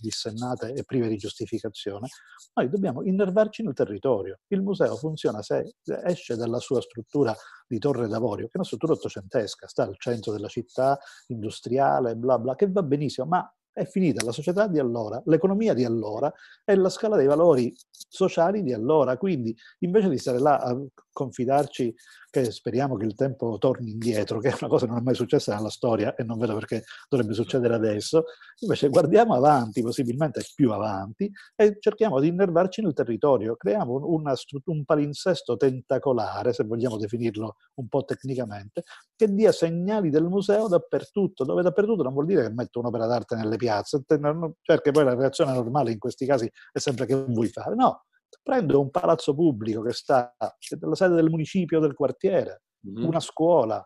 dissennate 0.01 0.73
e 0.73 0.83
prive 0.85 1.07
di 1.07 1.17
giustificazione, 1.17 2.09
noi 2.55 2.69
dobbiamo 2.69 3.05
innervarci 3.05 3.63
nel 3.63 3.75
territorio. 3.75 4.41
Il 4.49 4.63
museo 4.63 4.97
funziona 4.97 5.43
se 5.43 5.77
esce 6.05 6.35
dalla 6.35 6.59
sua 6.59 6.81
struttura 6.81 7.33
di 7.69 7.79
Torre 7.79 8.09
d'Avorio, 8.09 8.47
che 8.47 8.55
è 8.55 8.57
una 8.57 8.67
struttura 8.67 8.95
ottocentesca, 8.95 9.69
sta 9.69 9.85
al 9.85 9.95
centro 9.97 10.33
della 10.33 10.49
città, 10.49 10.99
industriale, 11.29 12.17
bla 12.17 12.39
bla, 12.39 12.57
che 12.57 12.69
va 12.69 12.83
benissimo, 12.83 13.29
ma 13.29 13.55
è 13.73 13.85
finita 13.85 14.25
la 14.25 14.33
società 14.33 14.67
di 14.67 14.79
allora, 14.79 15.21
l'economia 15.27 15.75
di 15.75 15.85
allora 15.85 16.33
e 16.65 16.75
la 16.75 16.91
scala 16.91 17.17
dei 17.17 17.27
valori 17.27 17.75
sociali 18.09 18.63
di 18.63 18.73
allora. 18.73 19.17
Quindi 19.17 19.57
invece 19.81 20.09
di 20.09 20.19
stare 20.19 20.39
là 20.39 20.59
a 20.59 20.79
confidarci 21.13 21.95
che 22.33 22.51
speriamo 22.51 22.97
che 22.97 23.05
il 23.05 23.15
tempo 23.15 23.59
torni 23.59 23.91
indietro, 23.91 24.39
che 24.39 24.49
è 24.49 24.57
una 24.59 24.71
cosa 24.71 24.87
che 24.87 24.91
non 24.93 25.01
è 25.01 25.05
mai 25.05 25.15
successa 25.15 25.55
nella 25.55 25.69
storia 25.69 26.15
e 26.15 26.25
non 26.25 26.39
vedo 26.39 26.55
perché 26.55 26.83
dovrebbe 27.07 27.35
succedere 27.35 27.75
adesso, 27.75 28.25
invece 28.61 28.89
guardiamo 28.89 29.35
avanti, 29.35 29.83
possibilmente 29.83 30.43
più 30.55 30.73
avanti, 30.73 31.31
e 31.55 31.77
cerchiamo 31.79 32.21
di 32.21 32.29
innervarci 32.29 32.81
nel 32.81 32.95
territorio, 32.95 33.55
creiamo 33.55 34.07
una, 34.07 34.35
un 34.65 34.85
palinsesto 34.87 35.59
tentacolare, 35.59 36.55
se 36.55 36.65
vogliamo 36.65 36.97
definirlo 36.97 37.57
un 37.75 37.89
po' 37.89 38.03
tecnicamente, 38.03 38.83
che 39.15 39.27
dia 39.31 39.53
segnali 39.53 40.09
del 40.09 40.25
museo 40.25 40.69
dappertutto, 40.69 41.45
dove 41.45 41.61
dappertutto 41.61 42.03
non 42.03 42.15
vuol 42.15 42.25
dire 42.25 42.45
che 42.45 42.51
metto 42.55 42.79
un'opera 42.79 43.07
d'arte 43.07 43.37
nelle 43.37 43.57
piazze, 43.57 44.03
perché 44.07 44.91
poi 44.91 45.05
la 45.05 45.15
reazione 45.15 45.53
normale 45.53 45.93
in 45.93 45.99
questi 45.99 46.25
casi 46.25 46.51
è 46.73 46.79
sempre 46.79 47.05
che 47.05 47.15
vuoi 47.15 47.49
fare, 47.49 47.75
no, 47.75 48.05
prendo 48.43 48.81
un 48.81 48.91
palazzo 48.91 49.35
pubblico 49.35 49.83
che 49.83 49.93
sta 49.93 50.35
nella 50.81 50.95
sede 50.95 51.15
del 51.15 51.31
municipio 51.31 51.81
del 51.81 51.95
quartiere, 51.95 52.63
mm-hmm. 52.87 53.05
una 53.05 53.21
scuola, 53.21 53.85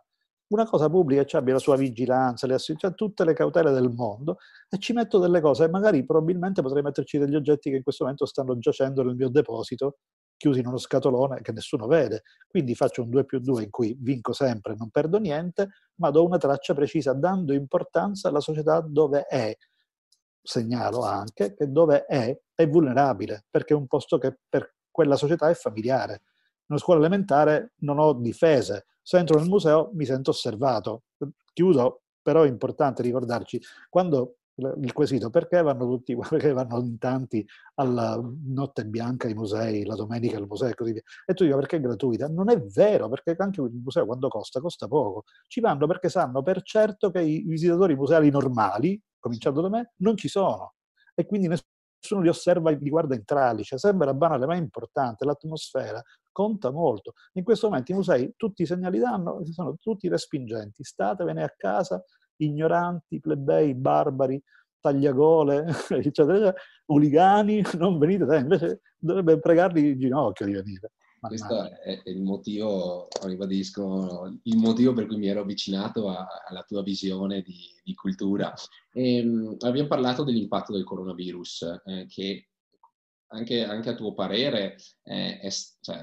una 0.48 0.64
cosa 0.64 0.88
pubblica 0.88 1.24
che 1.24 1.36
abbia 1.36 1.54
la 1.54 1.58
sua 1.58 1.76
vigilanza, 1.76 2.46
le 2.46 2.54
ass- 2.54 2.74
cioè 2.76 2.94
tutte 2.94 3.24
le 3.24 3.34
cautele 3.34 3.72
del 3.72 3.90
mondo 3.90 4.36
e 4.68 4.78
ci 4.78 4.92
metto 4.92 5.18
delle 5.18 5.40
cose 5.40 5.64
e 5.64 5.68
magari 5.68 6.04
probabilmente 6.04 6.62
potrei 6.62 6.82
metterci 6.82 7.18
degli 7.18 7.34
oggetti 7.34 7.70
che 7.70 7.76
in 7.76 7.82
questo 7.82 8.04
momento 8.04 8.26
stanno 8.26 8.56
giacendo 8.58 9.02
nel 9.02 9.16
mio 9.16 9.28
deposito 9.28 9.98
chiusi 10.36 10.60
in 10.60 10.66
uno 10.66 10.78
scatolone 10.78 11.40
che 11.40 11.52
nessuno 11.52 11.86
vede. 11.86 12.22
Quindi 12.46 12.74
faccio 12.74 13.02
un 13.02 13.10
2 13.10 13.24
più 13.24 13.40
2 13.40 13.64
in 13.64 13.70
cui 13.70 13.96
vinco 13.98 14.32
sempre, 14.32 14.74
non 14.76 14.90
perdo 14.90 15.18
niente, 15.18 15.68
ma 15.96 16.10
do 16.10 16.24
una 16.24 16.38
traccia 16.38 16.74
precisa 16.74 17.12
dando 17.14 17.52
importanza 17.52 18.28
alla 18.28 18.40
società 18.40 18.80
dove 18.80 19.24
è 19.24 19.56
segnalo 20.42 21.00
anche 21.02 21.54
che 21.54 21.70
dove 21.70 22.04
è 22.04 22.38
è 22.56 22.66
vulnerabile, 22.68 23.44
perché 23.48 23.74
è 23.74 23.76
un 23.76 23.86
posto 23.86 24.18
che 24.18 24.36
per 24.48 24.74
quella 24.90 25.14
società 25.16 25.48
è 25.48 25.54
familiare. 25.54 26.14
In 26.14 26.74
una 26.74 26.78
scuola 26.78 26.98
elementare 27.00 27.74
non 27.80 28.00
ho 28.00 28.12
difese, 28.14 28.86
se 29.00 29.18
entro 29.18 29.38
nel 29.38 29.48
museo 29.48 29.90
mi 29.94 30.04
sento 30.04 30.30
osservato. 30.30 31.04
Chiudo, 31.52 32.02
però 32.20 32.42
è 32.42 32.48
importante 32.48 33.02
ricordarci, 33.02 33.60
quando 33.88 34.38
il 34.58 34.92
quesito 34.92 35.28
perché 35.28 35.60
vanno 35.62 35.86
tutti, 35.86 36.16
perché 36.28 36.52
vanno 36.52 36.78
in 36.80 36.98
tanti 36.98 37.46
alla 37.74 38.20
notte 38.46 38.86
bianca 38.86 39.26
ai 39.26 39.34
musei, 39.34 39.84
la 39.84 39.94
domenica 39.94 40.38
al 40.38 40.46
museo 40.46 40.70
e 40.70 40.74
così 40.74 40.92
via. 40.92 41.02
E 41.26 41.34
tu 41.34 41.44
dici 41.44 41.54
perché 41.54 41.76
è 41.76 41.80
gratuita? 41.80 42.28
Non 42.28 42.50
è 42.50 42.58
vero, 42.60 43.08
perché 43.08 43.34
anche 43.38 43.60
il 43.60 43.70
museo 43.72 44.06
quando 44.06 44.28
costa, 44.28 44.60
costa 44.60 44.88
poco. 44.88 45.24
Ci 45.46 45.60
vanno 45.60 45.86
perché 45.86 46.08
sanno 46.08 46.42
per 46.42 46.62
certo 46.62 47.10
che 47.10 47.20
i 47.20 47.42
visitatori 47.46 47.94
museali 47.94 48.30
normali, 48.30 49.00
cominciando 49.18 49.60
da 49.60 49.68
me, 49.68 49.92
non 49.98 50.16
ci 50.16 50.28
sono. 50.28 50.74
E 51.14 51.26
quindi 51.26 51.48
nessuno 51.48 51.75
li 52.10 52.28
osserva 52.28 52.70
e 52.70 52.78
li 52.80 52.88
guarda 52.88 53.14
in 53.14 53.24
tralice. 53.24 53.78
Sembra 53.78 54.14
banale, 54.14 54.46
ma 54.46 54.54
è 54.54 54.58
importante. 54.58 55.24
L'atmosfera 55.24 56.02
conta 56.32 56.70
molto. 56.70 57.14
In 57.32 57.44
questo 57.44 57.68
momento 57.68 57.92
i 57.92 57.94
musei 57.94 58.34
tutti 58.36 58.62
i 58.62 58.66
segnali 58.66 58.98
danno, 58.98 59.40
sono 59.46 59.76
tutti 59.80 60.08
respingenti. 60.08 60.84
Statevene 60.84 61.42
a 61.42 61.52
casa, 61.56 62.02
ignoranti, 62.36 63.20
plebei, 63.20 63.74
barbari, 63.74 64.42
tagliagole, 64.80 65.66
eccetera, 65.88 66.52
uligani, 66.86 67.62
non 67.78 67.98
venite, 67.98 68.36
invece 68.36 68.80
dovrebbe 68.98 69.38
pregarli 69.38 69.82
di 69.82 69.96
ginocchio 69.96 70.46
di 70.46 70.52
venire. 70.52 70.92
Questo 71.26 71.62
è, 71.62 72.02
è, 72.02 72.08
il 72.10 72.22
motivo, 72.22 73.08
ribadisco, 73.22 74.38
il 74.42 74.56
motivo 74.56 74.92
per 74.92 75.06
cui 75.06 75.16
mi 75.16 75.28
ero 75.28 75.40
avvicinato 75.40 76.08
a, 76.08 76.26
alla 76.46 76.62
tua 76.62 76.82
visione 76.82 77.42
di, 77.42 77.58
di 77.82 77.94
cultura. 77.94 78.52
E, 78.92 79.22
um, 79.22 79.56
abbiamo 79.60 79.88
parlato 79.88 80.24
dell'impatto 80.24 80.72
del 80.72 80.84
coronavirus, 80.84 81.82
eh, 81.84 82.06
che 82.08 82.48
anche, 83.28 83.64
anche, 83.64 83.88
a 83.88 83.94
tuo 83.94 84.14
parere 84.14 84.76
eh, 85.02 85.40
è, 85.40 85.50
cioè, 85.80 85.98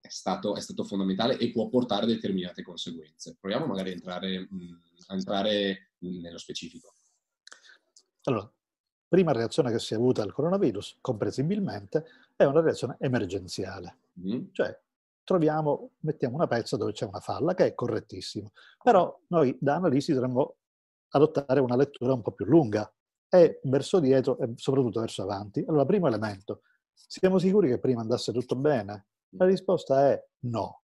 è, 0.00 0.08
stato, 0.08 0.54
è, 0.54 0.60
stato, 0.60 0.84
fondamentale 0.84 1.38
e 1.38 1.50
può 1.50 1.68
portare 1.68 2.06
determinate 2.06 2.62
conseguenze. 2.62 3.36
Proviamo 3.40 3.66
magari 3.66 3.90
a 3.90 3.94
entrare, 3.94 4.46
mh, 4.50 4.80
a 5.06 5.14
entrare 5.14 5.92
nello 5.98 6.38
specifico. 6.38 6.94
Allora, 8.24 8.52
prima 9.08 9.32
reazione 9.32 9.72
che 9.72 9.78
si 9.78 9.94
è 9.94 9.96
avuta 9.96 10.22
al 10.22 10.32
coronavirus, 10.32 10.98
comprensibilmente, 11.00 12.04
è 12.36 12.44
una 12.44 12.60
reazione 12.60 12.96
emergenziale. 13.00 13.98
Mm. 14.20 14.46
Cioè, 14.52 14.78
troviamo, 15.24 15.92
mettiamo 16.00 16.36
una 16.36 16.46
pezza 16.46 16.76
dove 16.76 16.92
c'è 16.92 17.06
una 17.06 17.20
falla, 17.20 17.54
che 17.54 17.66
è 17.66 17.74
correttissimo. 17.74 18.52
Però 18.82 19.18
noi 19.28 19.56
da 19.58 19.76
analisti 19.76 20.12
dovremmo 20.12 20.56
adottare 21.10 21.60
una 21.60 21.76
lettura 21.76 22.12
un 22.12 22.22
po' 22.22 22.32
più 22.32 22.44
lunga 22.44 22.90
e 23.30 23.60
verso 23.64 23.98
dietro 24.00 24.38
e 24.38 24.52
soprattutto 24.56 25.00
verso 25.00 25.22
avanti. 25.22 25.64
Allora, 25.66 25.86
primo 25.86 26.06
elemento, 26.06 26.62
siamo 26.92 27.38
sicuri 27.38 27.68
che 27.68 27.78
prima 27.78 28.02
andasse 28.02 28.32
tutto 28.32 28.56
bene? 28.56 29.06
La 29.36 29.46
risposta 29.46 30.08
è 30.08 30.24
no. 30.40 30.82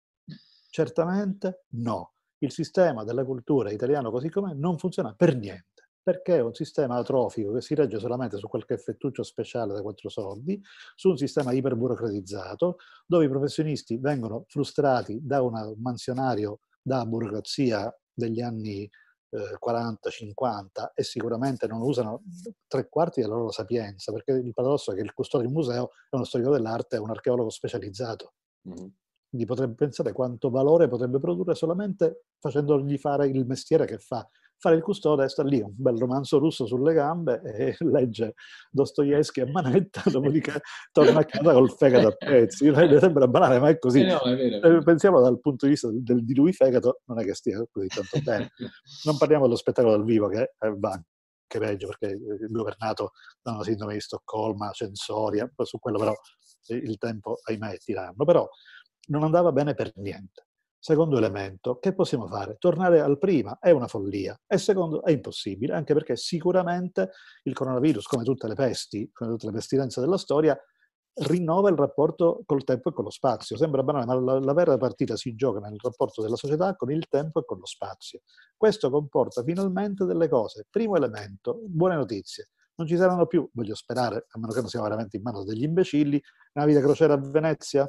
Certamente 0.70 1.64
no. 1.70 2.14
Il 2.38 2.52
sistema 2.52 3.04
della 3.04 3.24
cultura 3.24 3.70
italiano 3.70 4.10
così 4.10 4.30
com'è 4.30 4.54
non 4.54 4.78
funziona 4.78 5.14
per 5.14 5.36
niente 5.36 5.69
perché 6.02 6.36
è 6.36 6.40
un 6.40 6.54
sistema 6.54 6.96
atrofico 6.96 7.52
che 7.52 7.60
si 7.60 7.74
regge 7.74 7.98
solamente 7.98 8.38
su 8.38 8.48
qualche 8.48 8.74
effettuccio 8.74 9.22
speciale 9.22 9.74
da 9.74 9.82
quattro 9.82 10.08
soldi, 10.08 10.60
su 10.94 11.10
un 11.10 11.16
sistema 11.16 11.52
iperburocratizzato, 11.52 12.76
dove 13.06 13.24
i 13.24 13.28
professionisti 13.28 13.98
vengono 13.98 14.44
frustrati 14.48 15.18
da 15.22 15.42
un 15.42 15.74
mansionario 15.78 16.60
da 16.82 17.04
burocrazia 17.04 17.94
degli 18.12 18.40
anni 18.40 18.88
eh, 19.30 19.58
40-50 19.64 20.92
e 20.94 21.02
sicuramente 21.02 21.66
non 21.66 21.80
usano 21.82 22.22
tre 22.66 22.88
quarti 22.88 23.20
della 23.20 23.34
loro 23.34 23.50
sapienza, 23.50 24.12
perché 24.12 24.32
il 24.32 24.52
paradosso 24.52 24.92
è 24.92 24.94
che 24.94 25.02
il 25.02 25.12
custode 25.12 25.44
di 25.44 25.50
un 25.50 25.56
museo 25.56 25.90
è 26.08 26.16
uno 26.16 26.24
storico 26.24 26.50
dell'arte, 26.50 26.96
è 26.96 27.00
un 27.00 27.10
archeologo 27.10 27.50
specializzato. 27.50 28.32
Mm-hmm. 28.68 28.88
Quindi 29.28 29.46
potrebbe 29.46 29.74
pensare 29.74 30.12
quanto 30.12 30.50
valore 30.50 30.88
potrebbe 30.88 31.20
produrre 31.20 31.54
solamente 31.54 32.24
facendogli 32.40 32.98
fare 32.98 33.28
il 33.28 33.46
mestiere 33.46 33.86
che 33.86 33.98
fa 33.98 34.28
fare 34.60 34.76
il 34.76 34.82
custode 34.82 35.26
sta 35.28 35.42
lì, 35.42 35.60
un 35.60 35.72
bel 35.74 35.96
romanzo 35.96 36.38
russo 36.38 36.66
sulle 36.66 36.92
gambe 36.92 37.40
e 37.42 37.76
legge 37.80 38.34
Dostoevsky 38.70 39.40
a 39.40 39.46
manetta, 39.50 40.02
dopodiché 40.04 40.60
torna 40.92 41.20
a 41.20 41.24
casa 41.24 41.52
col 41.52 41.72
fegato 41.72 42.08
a 42.08 42.12
pezzi. 42.12 42.70
Sembra 43.00 43.26
banale, 43.26 43.58
ma 43.58 43.70
è 43.70 43.78
così. 43.78 44.00
Eh 44.00 44.06
no, 44.06 44.20
è 44.20 44.36
vero, 44.36 44.78
eh, 44.78 44.82
Pensiamo 44.82 45.20
dal 45.20 45.40
punto 45.40 45.64
di 45.64 45.72
vista 45.72 45.88
del, 45.90 46.24
di 46.24 46.34
lui 46.34 46.52
fegato, 46.52 47.00
non 47.06 47.18
è 47.18 47.24
che 47.24 47.34
stia 47.34 47.64
così 47.70 47.88
tanto 47.88 48.20
bene. 48.22 48.50
Non 49.04 49.16
parliamo 49.16 49.44
dello 49.44 49.56
spettacolo 49.56 49.96
dal 49.96 50.04
vivo, 50.04 50.28
che 50.28 50.52
va 50.76 50.90
anche 50.90 51.58
peggio, 51.58 51.88
perché 51.88 52.12
è 52.12 52.46
governato 52.46 53.12
da 53.40 53.52
una 53.52 53.64
sindrome 53.64 53.94
di 53.94 54.00
Stoccolma, 54.00 54.70
censoria, 54.72 55.50
su 55.64 55.78
quello 55.78 55.98
però 55.98 56.14
il 56.66 56.98
tempo, 56.98 57.38
ahimè, 57.42 57.72
è 57.72 57.78
tiranno. 57.78 58.24
Però 58.24 58.46
non 59.08 59.22
andava 59.22 59.52
bene 59.52 59.74
per 59.74 59.90
niente. 59.96 60.48
Secondo 60.82 61.18
elemento, 61.18 61.78
che 61.78 61.92
possiamo 61.92 62.26
fare? 62.26 62.56
Tornare 62.58 63.00
al 63.00 63.18
prima 63.18 63.58
è 63.60 63.70
una 63.70 63.86
follia 63.86 64.34
e 64.46 64.56
secondo 64.56 65.04
è 65.04 65.10
impossibile, 65.10 65.74
anche 65.74 65.92
perché 65.92 66.16
sicuramente 66.16 67.10
il 67.42 67.52
coronavirus, 67.52 68.06
come 68.06 68.24
tutte 68.24 68.48
le 68.48 68.54
pesti, 68.54 69.10
come 69.12 69.28
tutte 69.28 69.44
le 69.44 69.52
pestilenze 69.52 70.00
della 70.00 70.16
storia, 70.16 70.58
rinnova 71.12 71.68
il 71.68 71.76
rapporto 71.76 72.42
col 72.46 72.64
tempo 72.64 72.88
e 72.88 72.92
con 72.94 73.04
lo 73.04 73.10
spazio. 73.10 73.58
Sembra 73.58 73.82
banale, 73.82 74.06
ma 74.06 74.14
la, 74.14 74.38
la, 74.40 74.52
vera 74.54 74.78
partita 74.78 75.16
si 75.16 75.34
gioca 75.34 75.58
nel 75.58 75.76
rapporto 75.82 76.22
della 76.22 76.36
società 76.36 76.74
con 76.74 76.90
il 76.90 77.08
tempo 77.08 77.40
e 77.40 77.44
con 77.44 77.58
lo 77.58 77.66
spazio. 77.66 78.20
Questo 78.56 78.88
comporta 78.88 79.42
finalmente 79.42 80.06
delle 80.06 80.30
cose. 80.30 80.66
Primo 80.70 80.96
elemento, 80.96 81.60
buone 81.66 81.96
notizie. 81.96 82.52
Non 82.76 82.86
ci 82.86 82.96
saranno 82.96 83.26
più, 83.26 83.46
voglio 83.52 83.74
sperare, 83.74 84.24
a 84.30 84.38
meno 84.38 84.52
che 84.54 84.60
non 84.60 84.68
siamo 84.70 84.86
veramente 84.86 85.18
in 85.18 85.22
mano 85.22 85.44
degli 85.44 85.64
imbecilli, 85.64 86.18
navi 86.54 86.72
da 86.72 86.80
crociera 86.80 87.12
a 87.12 87.18
Venezia, 87.18 87.86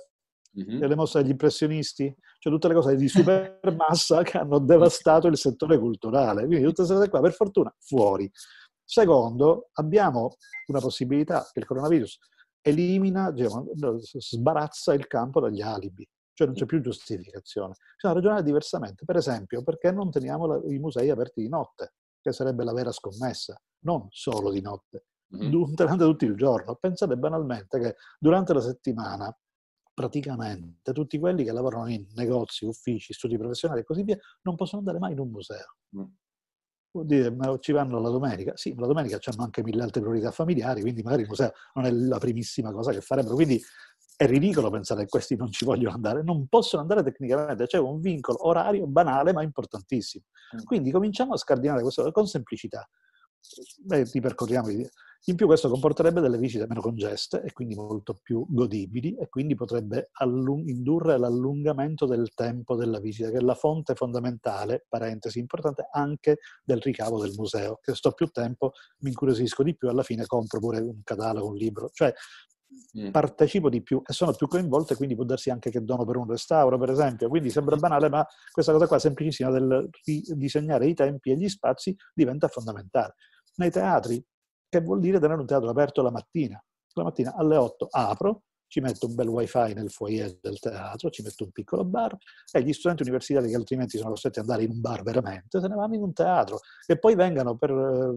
mm-hmm. 0.60 0.84
le 0.84 0.96
mostre 0.96 1.22
degli 1.22 1.32
impressionisti, 1.32 2.14
cioè 2.40 2.52
tutte 2.52 2.68
le 2.68 2.74
cose 2.74 2.96
di 2.96 3.08
supermassa 3.08 4.24
che 4.24 4.38
hanno 4.38 4.60
devastato 4.60 5.28
il 5.28 5.38
settore 5.38 5.78
culturale. 5.78 6.46
Quindi 6.46 6.64
tutte 6.66 6.84
queste 6.84 6.94
cose 6.96 7.10
qua, 7.10 7.22
per 7.22 7.34
fortuna, 7.34 7.76
fuori. 7.80 8.30
Secondo, 8.84 9.70
abbiamo 9.74 10.36
una 10.68 10.80
possibilità 10.80 11.48
che 11.52 11.60
il 11.60 11.66
coronavirus 11.66 12.18
elimina, 12.62 13.32
diciamo, 13.32 13.72
sbarazza 14.02 14.94
il 14.94 15.08
campo 15.08 15.40
dagli 15.40 15.62
alibi, 15.62 16.08
cioè 16.34 16.48
non 16.48 16.56
c'è 16.56 16.66
più 16.66 16.82
giustificazione. 16.82 17.76
Bisogna 17.96 18.14
ragionare 18.14 18.44
diversamente. 18.44 19.06
Per 19.06 19.16
esempio, 19.16 19.64
perché 19.64 19.92
non 19.92 20.12
teniamo 20.12 20.68
i 20.68 20.78
musei 20.78 21.10
aperti 21.10 21.42
di 21.42 21.50
notte, 21.50 21.94
che 22.22 22.34
sarebbe 22.34 22.64
la 22.64 22.74
vera 22.74 22.92
scommessa, 22.92 23.60
non 23.86 24.08
solo 24.10 24.52
di 24.52 24.62
notte. 24.62 25.06
mm-hmm. 25.36 25.74
durante 25.74 26.04
tutto 26.04 26.26
il 26.26 26.36
giorno. 26.36 26.76
Pensate 26.76 27.16
banalmente 27.18 27.80
che 27.80 27.96
durante 28.20 28.54
la 28.54 28.62
settimana 28.62 29.36
praticamente 30.02 30.92
tutti 30.94 31.20
quelli 31.20 31.44
che 31.44 31.52
lavorano 31.52 31.88
in 31.88 32.06
negozi, 32.16 32.66
uffici, 32.66 33.14
studi 33.14 33.38
professionali 33.38 33.82
e 33.82 33.84
così 33.84 34.04
via 34.04 34.18
non 34.42 34.56
possono 34.56 34.80
andare 34.80 34.98
mai 34.98 35.12
in 35.12 35.20
un 35.20 35.30
museo. 35.30 35.76
Mm. 35.98 36.04
Vuol 36.94 37.06
dire, 37.06 37.32
ma 37.32 37.58
ci 37.60 37.72
vanno 37.72 38.00
la 38.00 38.10
domenica? 38.10 38.52
Sì, 38.56 38.74
ma 38.74 38.82
la 38.82 38.88
domenica 38.88 39.18
hanno 39.24 39.44
anche 39.44 39.64
mille 39.64 39.82
altre 39.82 40.02
priorità 40.02 40.32
familiari, 40.32 40.82
quindi 40.82 41.02
magari 41.04 41.22
il 41.22 41.30
museo 41.30 41.54
non 41.76 41.86
è 41.86 41.92
la 41.92 42.18
primissima 42.18 42.72
cosa 42.74 42.92
che 42.92 43.00
farebbero. 43.00 43.36
Quindi 43.36 43.62
è 44.18 44.26
ridicolo 44.26 44.70
pensare 44.70 45.04
che 45.04 45.08
questi 45.08 45.36
non 45.38 45.52
ci 45.52 45.64
vogliono 45.64 45.96
andare, 45.96 46.22
non 46.22 46.48
possono 46.48 46.82
andare 46.82 47.02
tecnicamente, 47.04 47.66
c'è 47.66 47.78
un 47.78 48.02
vincolo 48.02 48.46
orario 48.46 48.88
banale 48.88 49.32
ma 49.32 49.42
importantissimo. 49.42 50.26
Mm. 50.56 50.64
Quindi 50.66 50.92
cominciamo 50.92 51.34
a 51.34 51.38
scardinare 51.38 51.82
questo 51.82 52.12
con 52.12 52.28
semplicità. 52.28 52.88
Beh, 53.84 54.04
ripercorriamo 54.12 54.68
in 55.26 55.36
più 55.36 55.46
questo 55.46 55.70
comporterebbe 55.70 56.20
delle 56.20 56.40
visite 56.40 56.66
meno 56.68 56.82
congeste 56.82 57.44
e 57.44 57.52
quindi 57.52 57.76
molto 57.76 58.16
più 58.24 58.44
godibili 58.50 59.16
e 59.16 59.30
quindi 59.30 59.54
potrebbe 59.54 60.10
allung- 60.14 60.68
indurre 60.68 61.14
all'allungamento 61.14 62.08
del 62.08 62.34
tempo 62.34 62.76
della 62.76 63.00
visita, 63.00 63.30
che 63.30 63.38
è 63.38 63.42
la 63.42 63.54
fonte 63.54 63.94
fondamentale, 63.94 64.86
parentesi 64.90 65.38
importante, 65.38 65.88
anche 65.92 66.40
del 66.64 66.80
ricavo 66.80 67.22
del 67.22 67.34
museo. 67.36 67.78
Che 67.82 67.94
sto 67.94 68.14
più 68.14 68.28
tempo, 68.28 68.72
mi 69.00 69.10
incuriosisco 69.10 69.62
di 69.62 69.76
più, 69.76 69.90
alla 69.90 70.02
fine 70.02 70.26
compro 70.26 70.60
pure 70.60 70.80
un 70.80 71.02
catalogo, 71.04 71.50
un 71.50 71.56
libro. 71.56 71.90
Cioè 71.94 72.12
mm. 72.98 73.12
partecipo 73.12 73.70
di 73.70 73.84
più 73.84 74.02
e 74.04 74.14
sono 74.14 74.34
più 74.34 74.48
coinvolte, 74.48 74.96
quindi 74.96 75.14
può 75.14 75.24
darsi 75.24 75.52
anche 75.52 75.70
che 75.70 75.84
dono 75.84 76.04
per 76.04 76.18
un 76.18 76.28
restauro, 76.28 76.80
per 76.80 76.90
esempio. 76.90 77.30
Quindi 77.30 77.52
sembra 77.52 77.76
banale, 77.76 78.10
ma 78.10 78.26
questa 78.52 78.72
cosa 78.72 78.88
qua 78.88 78.98
semplicissima 78.98 79.52
del 79.52 79.88
ridisegnare 80.04 80.88
i 80.88 80.96
tempi 80.96 81.30
e 81.30 81.36
gli 81.36 81.48
spazi 81.48 81.96
diventa 82.12 82.48
fondamentale. 82.48 83.14
Nei 83.58 83.70
teatri, 83.70 84.24
che 84.72 84.80
vuol 84.80 85.02
dire 85.02 85.20
tenere 85.20 85.42
un 85.42 85.46
teatro 85.46 85.70
aperto 85.70 86.02
la 86.02 86.12
mattina. 86.12 86.64
La 86.94 87.04
mattina 87.04 87.34
alle 87.36 87.58
8 87.58 87.88
apro, 87.92 88.44
ci 88.68 88.80
metto 88.80 89.06
un 89.06 89.16
bel 89.16 89.28
wifi 89.28 89.74
nel 89.74 89.90
foyer 89.90 90.38
del 90.42 90.58
teatro, 90.58 91.10
ci 91.10 91.22
metto 91.24 91.44
un 91.44 91.52
piccolo 91.52 91.84
bar 91.84 92.16
e 92.54 92.64
gli 92.64 92.72
studenti 92.72 93.02
universitari 93.02 93.50
che 93.50 93.56
altrimenti 93.56 93.98
sono 93.98 94.12
costretti 94.12 94.40
ad 94.40 94.46
andare 94.46 94.64
in 94.66 94.72
un 94.72 94.80
bar 94.80 95.04
veramente, 95.04 95.60
se 95.60 95.68
ne 95.68 95.76
vanno 95.76 95.96
in 95.96 96.04
un 96.04 96.14
teatro 96.14 96.60
e 96.88 96.98
poi 96.98 97.16
vengano 97.16 97.58
per 97.58 97.70
eh, 97.70 98.16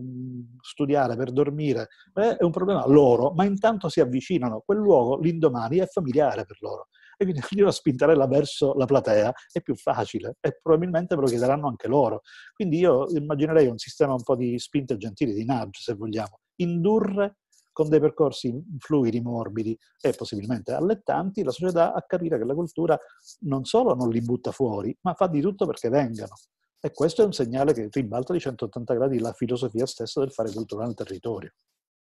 studiare, 0.60 1.16
per 1.16 1.32
dormire. 1.32 1.88
Eh, 2.14 2.36
è 2.36 2.44
un 2.44 2.52
problema 2.52 2.86
loro, 2.86 3.32
ma 3.32 3.44
intanto 3.44 3.88
si 3.88 3.98
avvicinano. 3.98 4.62
Quel 4.64 4.78
luogo 4.78 5.18
l'indomani 5.18 5.78
è 5.78 5.86
familiare 5.86 6.44
per 6.44 6.58
loro 6.60 6.86
e 7.16 7.24
quindi 7.24 7.40
io 7.50 7.70
spintarella 7.70 8.26
verso 8.26 8.74
la 8.74 8.86
platea 8.86 9.32
è 9.50 9.60
più 9.60 9.74
facile 9.74 10.36
e 10.40 10.58
probabilmente 10.60 11.14
me 11.16 11.22
lo 11.22 11.26
chiederanno 11.26 11.66
anche 11.66 11.88
loro. 11.88 12.22
Quindi 12.54 12.78
io 12.78 13.08
immaginerei 13.08 13.66
un 13.66 13.78
sistema 13.78 14.12
un 14.12 14.22
po' 14.22 14.36
di 14.36 14.58
spinte 14.58 14.96
gentili, 14.96 15.32
di 15.32 15.44
nudge 15.44 15.80
se 15.80 15.94
vogliamo, 15.94 16.40
indurre 16.56 17.38
con 17.72 17.88
dei 17.88 17.98
percorsi 17.98 18.54
fluidi, 18.78 19.20
morbidi 19.20 19.76
e 20.00 20.12
possibilmente 20.12 20.72
allettanti, 20.72 21.42
la 21.42 21.50
società 21.50 21.92
a 21.92 22.02
capire 22.02 22.38
che 22.38 22.44
la 22.44 22.54
cultura 22.54 22.98
non 23.40 23.64
solo 23.64 23.94
non 23.94 24.10
li 24.10 24.20
butta 24.20 24.52
fuori, 24.52 24.96
ma 25.00 25.14
fa 25.14 25.26
di 25.26 25.40
tutto 25.40 25.66
perché 25.66 25.88
vengano. 25.88 26.34
E 26.80 26.92
questo 26.92 27.22
è 27.22 27.24
un 27.24 27.32
segnale 27.32 27.72
che 27.72 27.88
ribalta 27.90 28.32
di 28.32 28.38
180 28.38 28.94
gradi 28.94 29.18
la 29.18 29.32
filosofia 29.32 29.86
stessa 29.86 30.20
del 30.20 30.30
fare 30.30 30.52
cultura 30.52 30.84
nel 30.84 30.94
territorio. 30.94 31.52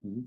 Mm. 0.07 0.23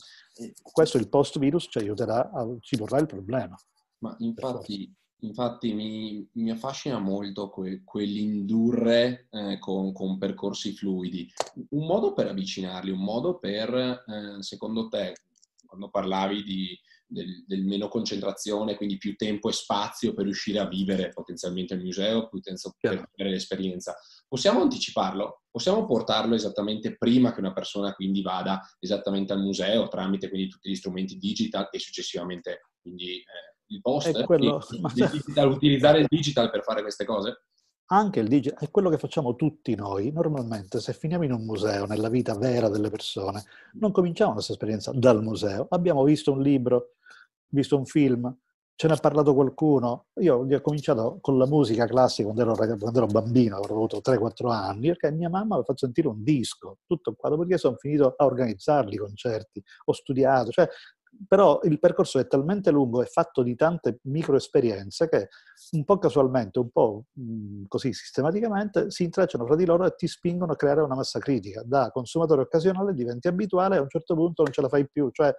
Questo 0.61 0.97
il 0.97 1.09
post-virus 1.09 1.67
ci 1.69 1.79
aiuterà, 1.79 2.31
a, 2.31 2.47
ci 2.59 2.77
porrà 2.77 2.99
il 2.99 3.07
problema. 3.07 3.55
Ma 3.99 4.15
infatti, 4.19 4.93
infatti 5.21 5.73
mi, 5.73 6.27
mi, 6.33 6.51
affascina 6.51 6.99
molto 6.99 7.49
que, 7.49 7.81
quell'indurre 7.83 9.27
eh, 9.31 9.57
con, 9.59 9.91
con, 9.93 10.17
percorsi 10.17 10.73
fluidi. 10.73 11.31
Un 11.69 11.85
modo 11.85 12.13
per 12.13 12.27
avvicinarli, 12.27 12.91
un 12.91 13.03
modo 13.03 13.39
per, 13.39 13.73
eh, 13.73 14.41
secondo 14.41 14.87
te, 14.87 15.15
quando 15.65 15.89
parlavi 15.89 16.43
di, 16.43 16.79
del, 17.07 17.43
del, 17.45 17.65
meno 17.65 17.87
concentrazione, 17.87 18.75
quindi 18.75 18.97
più 18.97 19.15
tempo 19.15 19.49
e 19.49 19.53
spazio 19.53 20.13
per 20.13 20.25
riuscire 20.25 20.59
a 20.59 20.67
vivere 20.67 21.09
potenzialmente 21.09 21.73
il 21.73 21.81
museo, 21.81 22.27
più 22.27 22.39
tempo 22.39 22.73
per 22.79 23.09
vivere 23.15 23.35
l'esperienza. 23.35 23.95
Possiamo 24.27 24.61
anticiparlo? 24.61 25.43
Possiamo 25.49 25.85
portarlo 25.85 26.35
esattamente 26.35 26.95
prima 26.97 27.33
che 27.33 27.39
una 27.39 27.53
persona 27.53 27.93
quindi 27.93 28.21
vada 28.21 28.61
esattamente 28.79 29.33
al 29.33 29.41
museo 29.41 29.87
tramite 29.87 30.29
quindi 30.29 30.49
tutti 30.49 30.69
gli 30.69 30.75
strumenti 30.75 31.17
digital 31.17 31.69
e 31.71 31.79
successivamente 31.79 32.69
quindi 32.79 33.17
eh, 33.17 33.56
il 33.67 33.81
post, 33.81 34.23
quello... 34.23 34.61
il 34.71 35.09
digital, 35.11 35.51
utilizzare 35.51 35.99
il 35.99 36.05
digital 36.07 36.49
per 36.49 36.63
fare 36.63 36.81
queste 36.81 37.05
cose? 37.05 37.43
Anche 37.89 38.19
il 38.19 38.27
digital 38.27 38.59
è 38.59 38.69
quello 38.69 38.89
che 38.89 38.97
facciamo 38.97 39.35
tutti 39.35 39.73
noi. 39.75 40.11
Normalmente, 40.11 40.79
se 40.79 40.91
finiamo 40.93 41.23
in 41.23 41.31
un 41.31 41.45
museo, 41.45 41.85
nella 41.85 42.09
vita 42.09 42.35
vera 42.35 42.67
delle 42.67 42.89
persone, 42.89 43.43
non 43.73 43.91
cominciamo 43.91 44.31
la 44.31 44.35
nostra 44.35 44.53
esperienza 44.53 44.91
dal 44.93 45.23
museo. 45.23 45.67
Abbiamo 45.69 46.03
visto 46.03 46.33
un 46.33 46.41
libro, 46.41 46.95
visto 47.49 47.77
un 47.77 47.85
film, 47.85 48.35
ce 48.75 48.87
ne 48.87 48.93
ha 48.93 48.97
parlato 48.97 49.33
qualcuno. 49.33 50.07
Io 50.19 50.45
ho 50.45 50.61
cominciato 50.61 51.19
con 51.21 51.37
la 51.37 51.45
musica 51.45 51.85
classica 51.87 52.29
quando 52.29 52.41
ero, 52.41 52.77
quando 52.77 52.97
ero 52.97 53.07
bambino, 53.07 53.55
avrò 53.55 53.75
avuto 53.75 54.01
3-4 54.03 54.51
anni, 54.51 54.87
perché 54.87 55.11
mia 55.11 55.29
mamma 55.29 55.55
mi 55.55 55.61
ha 55.61 55.63
fatto 55.63 55.85
sentire 55.85 56.09
un 56.09 56.21
disco, 56.23 56.79
tutto 56.85 57.15
qua. 57.15 57.29
Dopodiché 57.29 57.57
sono 57.57 57.75
finito 57.77 58.13
a 58.17 58.25
organizzarli 58.25 58.95
i 58.95 58.97
concerti, 58.97 59.63
ho 59.85 59.93
studiato, 59.93 60.51
cioè 60.51 60.67
però 61.27 61.59
il 61.63 61.79
percorso 61.79 62.19
è 62.19 62.27
talmente 62.27 62.71
lungo 62.71 63.01
e 63.01 63.05
fatto 63.05 63.41
di 63.43 63.55
tante 63.55 63.99
micro 64.03 64.35
esperienze 64.35 65.07
che 65.07 65.29
un 65.71 65.83
po' 65.85 65.97
casualmente, 65.97 66.59
un 66.59 66.69
po' 66.69 67.05
così 67.67 67.93
sistematicamente 67.93 68.91
si 68.91 69.03
intrecciano 69.03 69.45
fra 69.45 69.55
di 69.55 69.65
loro 69.65 69.85
e 69.85 69.95
ti 69.95 70.07
spingono 70.07 70.51
a 70.53 70.55
creare 70.55 70.81
una 70.81 70.95
massa 70.95 71.19
critica. 71.19 71.63
Da 71.65 71.89
consumatore 71.91 72.41
occasionale 72.41 72.93
diventi 72.93 73.27
abituale 73.27 73.75
e 73.75 73.77
a 73.79 73.81
un 73.81 73.89
certo 73.89 74.15
punto 74.15 74.43
non 74.43 74.51
ce 74.51 74.61
la 74.61 74.69
fai 74.69 74.87
più, 74.89 75.09
cioè 75.11 75.33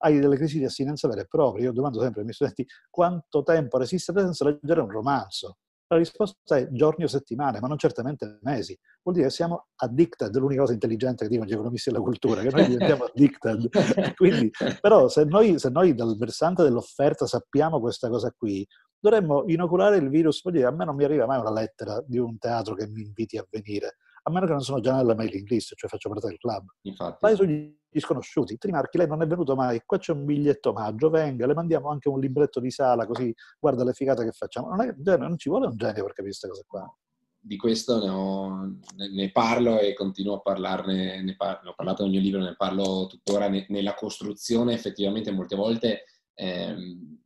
hai 0.00 0.18
delle 0.20 0.36
crisi 0.36 0.58
di 0.58 0.64
assinenza 0.64 1.08
vere 1.08 1.22
e 1.22 1.26
proprie. 1.26 1.64
Io 1.64 1.72
domando 1.72 2.00
sempre 2.00 2.18
ai 2.20 2.24
miei 2.24 2.34
studenti 2.34 2.66
quanto 2.88 3.42
tempo 3.42 3.78
resistere 3.78 4.20
senza 4.20 4.44
leggere 4.44 4.80
un 4.80 4.90
romanzo. 4.90 5.58
La 5.88 5.96
risposta 5.96 6.56
è 6.56 6.68
giorni 6.70 7.04
o 7.04 7.08
settimane, 7.08 7.60
ma 7.60 7.68
non 7.68 7.78
certamente 7.78 8.38
mesi. 8.42 8.78
Vuol 9.02 9.16
dire 9.16 9.28
che 9.28 9.34
siamo 9.34 9.68
addicted, 9.76 10.36
l'unica 10.36 10.60
cosa 10.60 10.74
intelligente 10.74 11.24
che 11.24 11.30
dicono 11.30 11.48
gli 11.48 11.54
economisti 11.54 11.90
della 11.90 12.02
cultura, 12.02 12.42
che 12.42 12.50
noi 12.50 12.66
diventiamo 12.66 13.04
addicted. 13.08 13.68
Quindi, 14.14 14.50
però 14.80 15.08
se 15.08 15.24
noi, 15.24 15.58
se 15.58 15.70
noi 15.70 15.94
dal 15.94 16.16
versante 16.16 16.62
dell'offerta 16.62 17.26
sappiamo 17.26 17.80
questa 17.80 18.08
cosa 18.08 18.30
qui, 18.36 18.66
dovremmo 18.98 19.44
inoculare 19.46 19.96
il 19.96 20.10
virus. 20.10 20.42
Vuol 20.42 20.54
dire, 20.54 20.66
a 20.66 20.72
me 20.72 20.84
non 20.84 20.94
mi 20.94 21.04
arriva 21.04 21.26
mai 21.26 21.40
una 21.40 21.52
lettera 21.52 22.02
di 22.06 22.18
un 22.18 22.36
teatro 22.38 22.74
che 22.74 22.86
mi 22.86 23.02
inviti 23.02 23.38
a 23.38 23.46
venire 23.48 23.96
a 24.28 24.30
meno 24.30 24.46
che 24.46 24.52
non 24.52 24.60
sono 24.60 24.80
già 24.80 24.94
nella 24.94 25.14
mailing 25.14 25.48
list, 25.48 25.74
cioè 25.74 25.88
faccio 25.88 26.10
parte 26.10 26.28
del 26.28 26.36
club. 26.36 26.66
Infatti. 26.82 27.16
Vai 27.20 27.34
sugli 27.34 27.77
sconosciuti, 27.94 28.58
Trimarchi, 28.58 28.98
lei 28.98 29.06
non 29.06 29.22
è 29.22 29.26
venuto 29.26 29.54
mai, 29.54 29.82
qua 29.84 29.98
c'è 29.98 30.12
un 30.12 30.24
biglietto 30.24 30.70
omaggio, 30.70 31.10
venga, 31.10 31.46
le 31.46 31.54
mandiamo 31.54 31.88
anche 31.88 32.08
un 32.08 32.20
libretto 32.20 32.60
di 32.60 32.70
sala, 32.70 33.06
così 33.06 33.34
guarda 33.58 33.84
le 33.84 33.92
figate 33.92 34.24
che 34.24 34.32
facciamo. 34.32 34.68
Non, 34.68 34.80
è, 34.82 35.16
non 35.16 35.38
ci 35.38 35.48
vuole 35.48 35.66
un 35.66 35.76
genio 35.76 36.02
per 36.04 36.12
capire 36.12 36.24
queste 36.26 36.48
cose 36.48 36.64
qua. 36.66 36.96
Di 37.40 37.56
questo 37.56 37.98
ne, 38.04 38.08
ho, 38.10 38.76
ne 39.14 39.30
parlo 39.30 39.78
e 39.78 39.94
continuo 39.94 40.34
a 40.34 40.40
parlarne, 40.40 41.22
ne, 41.22 41.36
par- 41.36 41.62
ne, 41.62 41.70
ho 41.70 41.74
parlato 41.74 42.02
nel 42.02 42.10
mio 42.12 42.20
libro, 42.20 42.40
ne 42.40 42.56
parlo 42.56 43.06
tuttora 43.08 43.48
ne, 43.48 43.64
nella 43.68 43.94
costruzione, 43.94 44.74
effettivamente 44.74 45.30
molte 45.30 45.56
volte... 45.56 46.04
Ehm, 46.34 47.18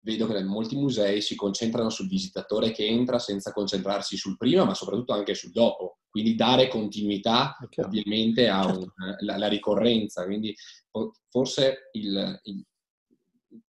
vedo 0.00 0.26
che 0.26 0.42
molti 0.42 0.76
musei 0.76 1.20
si 1.20 1.34
concentrano 1.34 1.90
sul 1.90 2.08
visitatore 2.08 2.70
che 2.70 2.86
entra 2.86 3.18
senza 3.18 3.52
concentrarsi 3.52 4.16
sul 4.16 4.36
prima, 4.36 4.64
ma 4.64 4.74
soprattutto 4.74 5.12
anche 5.12 5.34
sul 5.34 5.52
dopo. 5.52 5.98
Quindi 6.08 6.34
dare 6.34 6.68
continuità 6.68 7.56
ovviamente 7.84 8.48
alla 8.48 8.86
certo. 9.18 9.48
ricorrenza. 9.48 10.24
Quindi 10.24 10.54
forse 11.28 11.90
il, 11.92 12.40
il, 12.44 12.64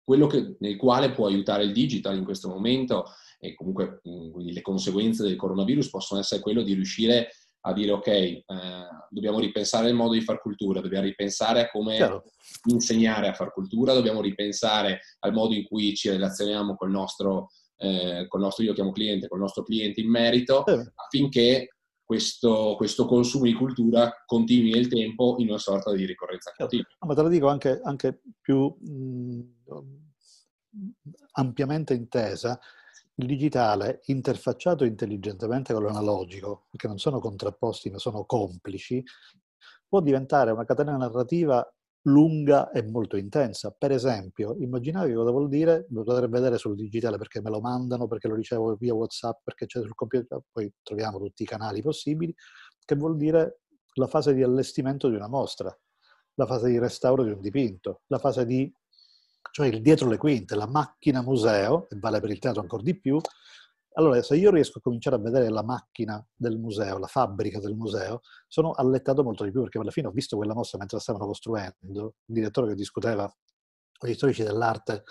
quello 0.03 0.27
che, 0.27 0.55
nel 0.59 0.77
quale 0.77 1.11
può 1.11 1.25
aiutare 1.25 1.63
il 1.63 1.73
digital 1.73 2.15
in 2.15 2.23
questo 2.23 2.47
momento 2.47 3.05
e 3.39 3.55
comunque 3.55 4.01
le 4.03 4.61
conseguenze 4.61 5.23
del 5.23 5.35
coronavirus 5.35 5.89
possono 5.89 6.19
essere 6.19 6.41
quello 6.41 6.61
di 6.61 6.73
riuscire 6.73 7.31
a 7.67 7.73
dire 7.73 7.91
ok, 7.91 8.07
eh, 8.07 8.43
dobbiamo 9.09 9.39
ripensare 9.39 9.89
il 9.89 9.95
modo 9.95 10.13
di 10.13 10.21
far 10.21 10.39
cultura, 10.39 10.79
dobbiamo 10.79 11.05
ripensare 11.05 11.61
a 11.61 11.69
come 11.69 11.97
Chiaro. 11.97 12.23
insegnare 12.65 13.27
a 13.27 13.33
far 13.33 13.51
cultura, 13.51 13.93
dobbiamo 13.93 14.21
ripensare 14.21 15.01
al 15.19 15.33
modo 15.33 15.53
in 15.53 15.65
cui 15.65 15.93
ci 15.93 16.09
relazioniamo 16.09 16.75
col 16.75 16.91
nostro, 16.91 17.49
eh, 17.77 18.25
col 18.29 18.39
nostro 18.39 18.63
io 18.63 18.73
chiamo 18.73 18.91
cliente, 18.91 19.27
col 19.27 19.39
nostro 19.39 19.63
cliente 19.63 19.99
in 19.99 20.09
merito, 20.09 20.65
eh. 20.65 20.91
affinché 20.95 21.67
questo, 22.05 22.75
questo, 22.77 23.05
consumo 23.05 23.43
di 23.43 23.53
cultura 23.53 24.23
continui 24.25 24.71
nel 24.71 24.87
tempo 24.87 25.35
in 25.39 25.49
una 25.49 25.57
sorta 25.57 25.93
di 25.93 26.05
ricorrenza 26.05 26.53
continua. 26.55 26.87
No, 27.01 27.07
ma 27.09 27.15
te 27.15 27.21
lo 27.21 27.27
dico 27.27 27.49
anche, 27.49 27.81
anche 27.83 28.21
più 28.39 28.73
mh, 28.79 29.41
ampiamente 31.33 31.93
intesa, 31.93 32.57
il 33.19 33.25
digitale, 33.27 34.01
interfacciato 34.05 34.83
intelligentemente 34.85 35.73
con 35.73 35.83
l'analogico, 35.83 36.67
che 36.75 36.87
non 36.87 36.97
sono 36.99 37.19
contrapposti 37.19 37.89
ma 37.89 37.97
sono 37.97 38.25
complici, 38.25 39.03
può 39.87 40.01
diventare 40.01 40.51
una 40.51 40.65
catena 40.65 40.95
narrativa 40.97 41.65
lunga 42.03 42.71
e 42.71 42.83
molto 42.83 43.17
intensa. 43.17 43.71
Per 43.77 43.91
esempio, 43.91 44.55
immaginate 44.59 45.13
cosa 45.13 45.31
vuol 45.31 45.49
dire, 45.49 45.87
lo 45.89 46.03
potrei 46.03 46.29
vedere 46.29 46.57
sul 46.57 46.75
digitale 46.75 47.17
perché 47.17 47.41
me 47.41 47.49
lo 47.49 47.59
mandano, 47.59 48.07
perché 48.07 48.27
lo 48.27 48.35
ricevo 48.35 48.75
via 48.75 48.93
WhatsApp, 48.93 49.41
perché 49.43 49.65
c'è 49.65 49.81
sul 49.81 49.95
computer, 49.95 50.39
poi 50.51 50.71
troviamo 50.83 51.17
tutti 51.19 51.43
i 51.43 51.45
canali 51.45 51.81
possibili, 51.81 52.33
che 52.85 52.95
vuol 52.95 53.17
dire 53.17 53.61
la 53.95 54.07
fase 54.07 54.33
di 54.33 54.43
allestimento 54.43 55.09
di 55.09 55.15
una 55.15 55.27
mostra. 55.27 55.75
la 56.35 56.45
fase 56.45 56.69
di 56.69 56.77
restauro 56.79 57.23
di 57.23 57.31
un 57.31 57.41
dipinto, 57.41 58.01
la 58.07 58.19
fase 58.19 58.45
di, 58.45 58.71
cioè 59.51 59.67
il 59.67 59.81
dietro 59.81 60.07
le 60.07 60.17
quinte, 60.17 60.55
la 60.55 60.67
macchina 60.67 61.21
museo, 61.21 61.87
e 61.89 61.97
vale 61.99 62.19
per 62.19 62.29
il 62.29 62.39
teatro 62.39 62.61
ancora 62.61 62.83
di 62.83 62.99
più, 62.99 63.19
allora, 63.93 64.21
se 64.21 64.35
io 64.35 64.51
riesco 64.51 64.77
a 64.77 64.81
cominciare 64.81 65.15
a 65.15 65.19
vedere 65.19 65.49
la 65.49 65.63
macchina 65.63 66.23
del 66.35 66.59
museo, 66.59 66.99
la 66.99 67.07
fabbrica 67.07 67.59
del 67.59 67.73
museo, 67.73 68.21
sono 68.47 68.71
allettato 68.71 69.23
molto 69.23 69.43
di 69.43 69.51
più 69.51 69.61
perché 69.61 69.79
alla 69.79 69.89
fine 69.89 70.07
ho 70.07 70.11
visto 70.11 70.37
quella 70.37 70.53
mossa 70.53 70.77
mentre 70.77 70.97
la 70.97 71.03
stavano 71.03 71.25
costruendo, 71.25 71.75
il 71.81 72.13
direttore 72.25 72.67
che 72.67 72.75
discuteva 72.75 73.27
con 73.97 74.07
gli 74.07 74.13
storici 74.13 74.43
dell'arte 74.43 75.03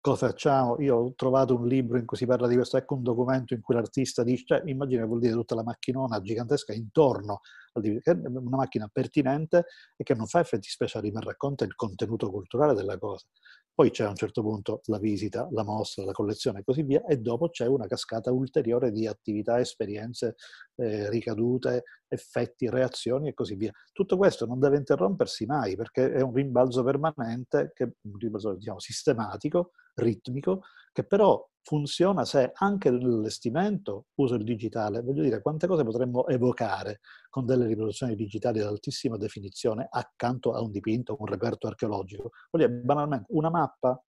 cosa 0.00 0.28
facciamo? 0.28 0.80
Io 0.80 0.96
ho 0.96 1.12
trovato 1.14 1.54
un 1.54 1.66
libro 1.66 1.98
in 1.98 2.06
cui 2.06 2.16
si 2.16 2.26
parla 2.26 2.48
di 2.48 2.54
questo, 2.54 2.76
ecco 2.76 2.94
un 2.94 3.02
documento 3.02 3.54
in 3.54 3.60
cui 3.60 3.74
l'artista 3.74 4.22
dice, 4.22 4.44
cioè 4.46 4.62
immagina 4.64 5.04
vuol 5.04 5.20
dire 5.20 5.34
tutta 5.34 5.54
la 5.54 5.62
macchinona 5.62 6.20
gigantesca 6.20 6.72
intorno 6.72 7.40
una 7.74 8.56
macchina 8.56 8.88
pertinente 8.92 9.66
e 9.96 10.04
che 10.04 10.14
non 10.14 10.26
fa 10.26 10.40
effetti 10.40 10.68
speciali, 10.68 11.10
ma 11.10 11.20
racconta 11.20 11.64
il 11.64 11.74
contenuto 11.74 12.30
culturale 12.30 12.74
della 12.74 12.98
cosa. 12.98 13.26
Poi 13.72 13.90
c'è 13.90 14.04
a 14.04 14.08
un 14.10 14.16
certo 14.16 14.42
punto 14.42 14.82
la 14.86 14.98
visita, 14.98 15.48
la 15.52 15.64
mostra, 15.64 16.04
la 16.04 16.12
collezione 16.12 16.58
e 16.58 16.64
così 16.64 16.82
via, 16.82 17.02
e 17.06 17.16
dopo 17.16 17.48
c'è 17.48 17.66
una 17.66 17.86
cascata 17.86 18.30
ulteriore 18.30 18.90
di 18.90 19.06
attività, 19.06 19.58
esperienze, 19.58 20.34
eh, 20.76 21.08
ricadute, 21.08 21.84
effetti, 22.08 22.68
reazioni 22.68 23.28
e 23.28 23.34
così 23.34 23.54
via. 23.54 23.72
Tutto 23.92 24.16
questo 24.16 24.44
non 24.44 24.58
deve 24.58 24.76
interrompersi 24.76 25.46
mai 25.46 25.76
perché 25.76 26.12
è 26.12 26.20
un 26.20 26.34
rimbalzo 26.34 26.82
permanente, 26.82 27.72
che, 27.74 27.92
diciamo, 28.02 28.80
sistematico, 28.80 29.70
ritmico, 29.94 30.62
che 30.92 31.04
però 31.04 31.46
funziona 31.62 32.24
se 32.24 32.52
anche 32.54 32.90
nell'allestimento 32.90 34.06
uso 34.14 34.34
il 34.34 34.44
digitale. 34.44 35.02
Voglio 35.02 35.22
dire, 35.22 35.40
quante 35.42 35.66
cose 35.66 35.84
potremmo 35.84 36.26
evocare 36.26 37.00
con 37.28 37.44
delle 37.46 37.66
riproduzioni 37.66 38.14
digitali 38.14 38.60
ad 38.60 38.66
altissima 38.66 39.16
definizione 39.16 39.86
accanto 39.90 40.52
a 40.52 40.60
un 40.60 40.70
dipinto, 40.70 41.16
un 41.18 41.26
reperto 41.26 41.66
archeologico. 41.66 42.30
Voglio 42.50 42.66
dire, 42.66 42.78
banalmente, 42.80 43.26
una 43.30 43.50
mappa 43.50 44.02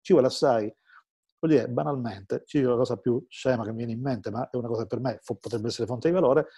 ci 0.00 0.12
vuole 0.12 0.28
assai. 0.28 0.72
Voglio 1.38 1.54
dire, 1.56 1.68
banalmente, 1.68 2.42
ci 2.44 2.58
dico 2.58 2.70
la 2.70 2.76
cosa 2.76 2.96
più 2.96 3.24
scema 3.28 3.64
che 3.64 3.70
mi 3.70 3.78
viene 3.78 3.92
in 3.92 4.00
mente, 4.00 4.30
ma 4.30 4.48
è 4.50 4.56
una 4.56 4.68
cosa 4.68 4.82
che 4.82 4.88
per 4.88 5.00
me 5.00 5.20
potrebbe 5.24 5.68
essere 5.68 5.86
fonte 5.86 6.08
di 6.08 6.14
valore, 6.14 6.48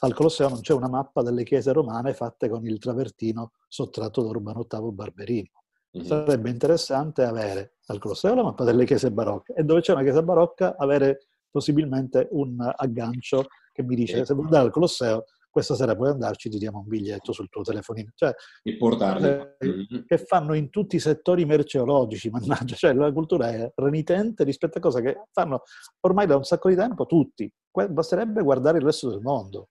al 0.00 0.12
Colosseo 0.12 0.48
non 0.48 0.60
c'è 0.60 0.74
una 0.74 0.88
mappa 0.88 1.22
delle 1.22 1.42
chiese 1.42 1.72
romane 1.72 2.12
fatte 2.12 2.48
con 2.50 2.66
il 2.66 2.78
travertino 2.78 3.52
sottratto 3.66 4.22
da 4.22 4.28
Urbano 4.28 4.66
VIII 4.68 4.92
Barberino. 4.92 5.50
Mm-hmm. 5.96 6.06
Sarebbe 6.06 6.50
interessante 6.50 7.22
avere 7.22 7.76
al 7.86 7.98
Colosseo 7.98 8.34
la 8.34 8.42
mappa 8.42 8.64
delle 8.64 8.84
chiese 8.84 9.10
barocche 9.10 9.54
e 9.54 9.64
dove 9.64 9.80
c'è 9.80 9.92
una 9.92 10.02
chiesa 10.02 10.22
barocca 10.22 10.76
avere 10.76 11.26
possibilmente 11.50 12.28
un 12.32 12.58
aggancio 12.76 13.46
che 13.72 13.82
mi 13.82 13.94
dice 13.94 14.24
se 14.24 14.34
vuoi 14.34 14.46
andare 14.46 14.66
al 14.66 14.72
Colosseo 14.72 15.24
questa 15.56 15.74
sera 15.74 15.96
puoi 15.96 16.10
andarci, 16.10 16.50
ti 16.50 16.58
diamo 16.58 16.80
un 16.80 16.86
biglietto 16.86 17.32
sul 17.32 17.48
tuo 17.48 17.62
telefonino. 17.62 18.10
Cioè, 18.14 18.34
e 18.62 18.76
portarli. 18.76 19.26
Eh, 19.26 19.56
mm-hmm. 19.64 20.04
Che 20.04 20.18
fanno 20.18 20.52
in 20.52 20.68
tutti 20.68 20.96
i 20.96 21.00
settori 21.00 21.46
merceologici, 21.46 22.28
mannaggia, 22.28 22.74
cioè 22.74 22.92
la 22.92 23.10
cultura 23.10 23.48
è 23.48 23.72
renitente 23.74 24.44
rispetto 24.44 24.76
a 24.76 24.80
cose 24.82 25.00
che 25.00 25.22
fanno 25.32 25.62
ormai 26.00 26.26
da 26.26 26.36
un 26.36 26.44
sacco 26.44 26.68
di 26.68 26.74
tempo 26.74 27.06
tutti. 27.06 27.50
Basterebbe 27.70 28.42
guardare 28.42 28.76
il 28.76 28.84
resto 28.84 29.08
del 29.08 29.20
mondo. 29.20 29.70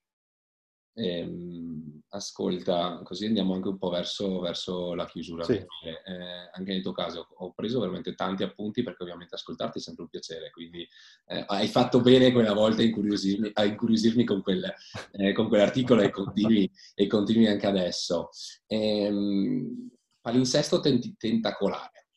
Ehm, 0.96 2.02
ascolta, 2.16 3.02
così 3.04 3.26
andiamo 3.26 3.54
anche 3.54 3.68
un 3.68 3.78
po' 3.78 3.90
verso, 3.90 4.40
verso 4.40 4.94
la 4.94 5.06
chiusura. 5.06 5.44
Sì. 5.44 5.54
Perché, 5.54 6.02
eh, 6.06 6.50
anche 6.54 6.72
nel 6.72 6.82
tuo 6.82 6.92
caso 6.92 7.28
ho 7.38 7.54
preso 7.54 7.80
veramente 7.80 8.16
tanti 8.16 8.44
appunti 8.44 8.84
perché 8.84 9.04
ovviamente 9.04 9.36
ascoltarti 9.36 9.80
è 9.80 9.82
sempre 9.82 10.04
un 10.04 10.10
piacere, 10.10 10.52
quindi 10.52 10.88
eh, 11.28 11.44
hai 11.48 11.68
fatto 11.68 12.02
bene 12.02 12.32
quella 12.32 12.54
volta 12.54 12.82
a 12.82 12.86
incuriosirmi, 12.86 13.52
a 13.54 13.66
incuriosirmi 13.66 14.24
con, 14.24 14.42
quel, 14.42 14.74
eh, 15.12 15.34
con, 15.34 15.48
quell'articolo 15.48 16.02
e 16.02 16.10
continui, 16.10 16.70
e 16.94 17.08
continui 17.08 17.48
anche 17.48 17.68
adesso. 17.68 18.30
Ehm, 18.68 19.90
palinsesto 20.22 20.80
tent- 20.80 21.16
tentacolare, 21.18 22.08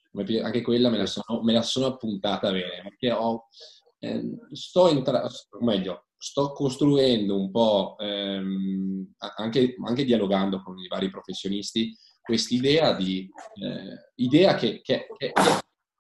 anche 0.43 0.63
quella 0.63 0.89
me 0.89 0.99
la 0.99 1.07
sono, 1.07 1.43
me 1.43 1.53
la 1.53 1.63
sono 1.63 1.87
appuntata 1.87 2.51
bene 2.51 2.81
perché 2.83 3.13
ho, 3.13 3.49
ehm, 3.99 4.53
sto 4.53 4.89
entrando, 4.89 5.29
meglio, 5.61 6.08
sto 6.19 6.53
costruendo 6.53 7.41
un 7.41 7.51
po', 7.51 7.97
ehm, 7.99 9.15
anche, 9.37 9.77
anche, 9.87 10.05
dialogando 10.05 10.61
con 10.63 10.79
i 10.79 10.89
vari 10.89 11.11
professionisti, 11.11 11.97
quest'idea 12.21 12.95
di, 12.95 13.31
eh, 13.63 14.13
idea 14.17 14.55
che, 14.55 14.81
che, 14.83 15.07
che, 15.17 15.33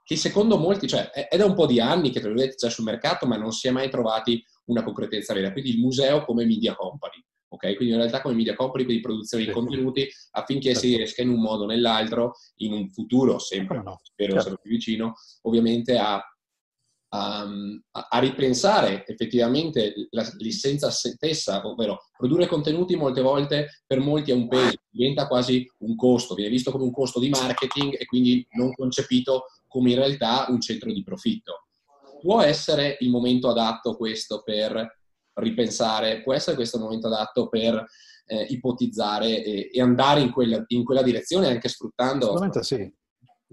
che, 0.02 0.16
secondo 0.16 0.58
molti, 0.58 0.88
cioè 0.88 1.10
è, 1.10 1.28
è, 1.28 1.36
da 1.36 1.46
un 1.46 1.54
po' 1.54 1.66
di 1.66 1.80
anni 1.80 2.10
che 2.10 2.20
virgolette 2.20 2.56
c'è 2.56 2.68
sul 2.68 2.84
mercato, 2.84 3.26
ma 3.26 3.36
non 3.36 3.52
si 3.52 3.68
è 3.68 3.70
mai 3.70 3.88
trovati 3.88 4.44
una 4.66 4.82
concretezza 4.82 5.32
vera. 5.32 5.52
Quindi 5.52 5.70
il 5.70 5.78
museo 5.78 6.24
come 6.24 6.44
media 6.44 6.74
company. 6.74 7.24
ok? 7.48 7.76
Quindi 7.76 7.94
in 7.94 8.00
realtà 8.00 8.20
come 8.20 8.34
media 8.34 8.54
company, 8.54 8.84
quindi 8.84 9.02
produzione 9.02 9.44
di 9.44 9.52
contenuti, 9.52 10.06
affinché 10.32 10.74
si 10.74 10.80
certo. 10.80 10.96
riesca 10.96 11.22
in 11.22 11.30
un 11.30 11.40
modo 11.40 11.62
o 11.62 11.66
nell'altro, 11.66 12.34
in 12.56 12.72
un 12.72 12.90
futuro 12.90 13.38
sempre, 13.38 13.82
no, 13.82 14.00
spero 14.02 14.40
certo. 14.40 14.58
più 14.60 14.70
vicino, 14.72 15.14
ovviamente 15.42 15.96
a 15.96 16.20
a, 17.10 17.48
a, 17.90 18.18
ripensare 18.18 19.06
effettivamente 19.06 19.94
l'essenza 20.10 20.90
stessa, 20.90 21.66
ovvero 21.66 22.04
produrre 22.16 22.46
contenuti 22.46 22.96
molte 22.96 23.22
volte 23.22 23.82
per 23.86 24.00
molti 24.00 24.30
è 24.30 24.34
un 24.34 24.46
peso, 24.46 24.76
diventa 24.90 25.26
quasi 25.26 25.66
un 25.78 25.96
costo, 25.96 26.34
viene 26.34 26.50
visto 26.50 26.70
come 26.70 26.84
un 26.84 26.92
costo 26.92 27.18
di 27.18 27.30
marketing 27.30 27.96
e 27.98 28.04
quindi 28.04 28.46
non 28.52 28.74
concepito 28.74 29.44
come 29.66 29.90
in 29.90 29.96
realtà 29.96 30.46
un 30.48 30.60
centro 30.60 30.92
di 30.92 31.02
profitto. 31.02 31.66
Può 32.20 32.42
essere 32.42 32.96
il 33.00 33.10
momento 33.10 33.48
adatto 33.48 33.96
questo 33.96 34.42
per 34.42 34.96
ripensare, 35.34 36.22
può 36.22 36.34
essere 36.34 36.56
questo 36.56 36.76
il 36.76 36.82
momento 36.82 37.06
adatto 37.06 37.48
per 37.48 37.84
eh, 38.26 38.42
ipotizzare 38.50 39.42
e, 39.42 39.70
e 39.72 39.80
andare 39.80 40.20
in 40.20 40.30
quella, 40.30 40.62
in 40.68 40.84
quella, 40.84 41.02
direzione 41.02 41.46
anche 41.46 41.68
sfruttando... 41.68 42.26
Sicuramente 42.26 42.62
sì. 42.62 42.92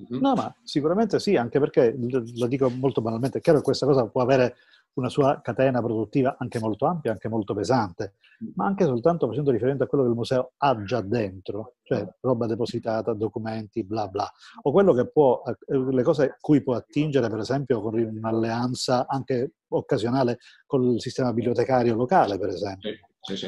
Mm-hmm. 0.01 0.21
No, 0.21 0.33
ma 0.33 0.53
sicuramente 0.63 1.19
sì, 1.19 1.35
anche 1.35 1.59
perché, 1.59 1.95
lo 1.97 2.47
dico 2.47 2.69
molto 2.69 3.01
banalmente, 3.01 3.37
è 3.37 3.41
chiaro 3.41 3.59
che 3.59 3.63
questa 3.63 3.85
cosa 3.85 4.05
può 4.07 4.21
avere 4.21 4.55
una 4.95 5.09
sua 5.09 5.41
catena 5.41 5.81
produttiva 5.81 6.35
anche 6.39 6.59
molto 6.59 6.85
ampia, 6.85 7.11
anche 7.11 7.27
molto 7.27 7.53
pesante, 7.53 8.13
ma 8.55 8.65
anche 8.65 8.85
soltanto 8.85 9.27
facendo 9.27 9.51
riferimento 9.51 9.83
a 9.83 9.87
quello 9.87 10.03
che 10.03 10.09
il 10.09 10.15
museo 10.15 10.53
ha 10.57 10.83
già 10.83 11.01
dentro, 11.01 11.75
cioè 11.83 12.07
roba 12.21 12.45
depositata, 12.45 13.13
documenti, 13.13 13.83
bla 13.83 14.07
bla, 14.07 14.29
o 14.61 14.71
quello 14.71 14.93
che 14.93 15.07
può, 15.07 15.41
eh, 15.45 15.77
le 15.77 16.03
cose 16.03 16.37
cui 16.39 16.61
può 16.61 16.75
attingere, 16.75 17.29
per 17.29 17.39
esempio, 17.39 17.81
con 17.81 17.93
un'alleanza 17.95 19.05
anche 19.07 19.55
occasionale 19.69 20.39
con 20.65 20.83
il 20.83 21.01
sistema 21.01 21.33
bibliotecario 21.33 21.95
locale, 21.95 22.37
per 22.37 22.49
esempio. 22.49 22.89
Sì, 23.19 23.35
sì, 23.35 23.47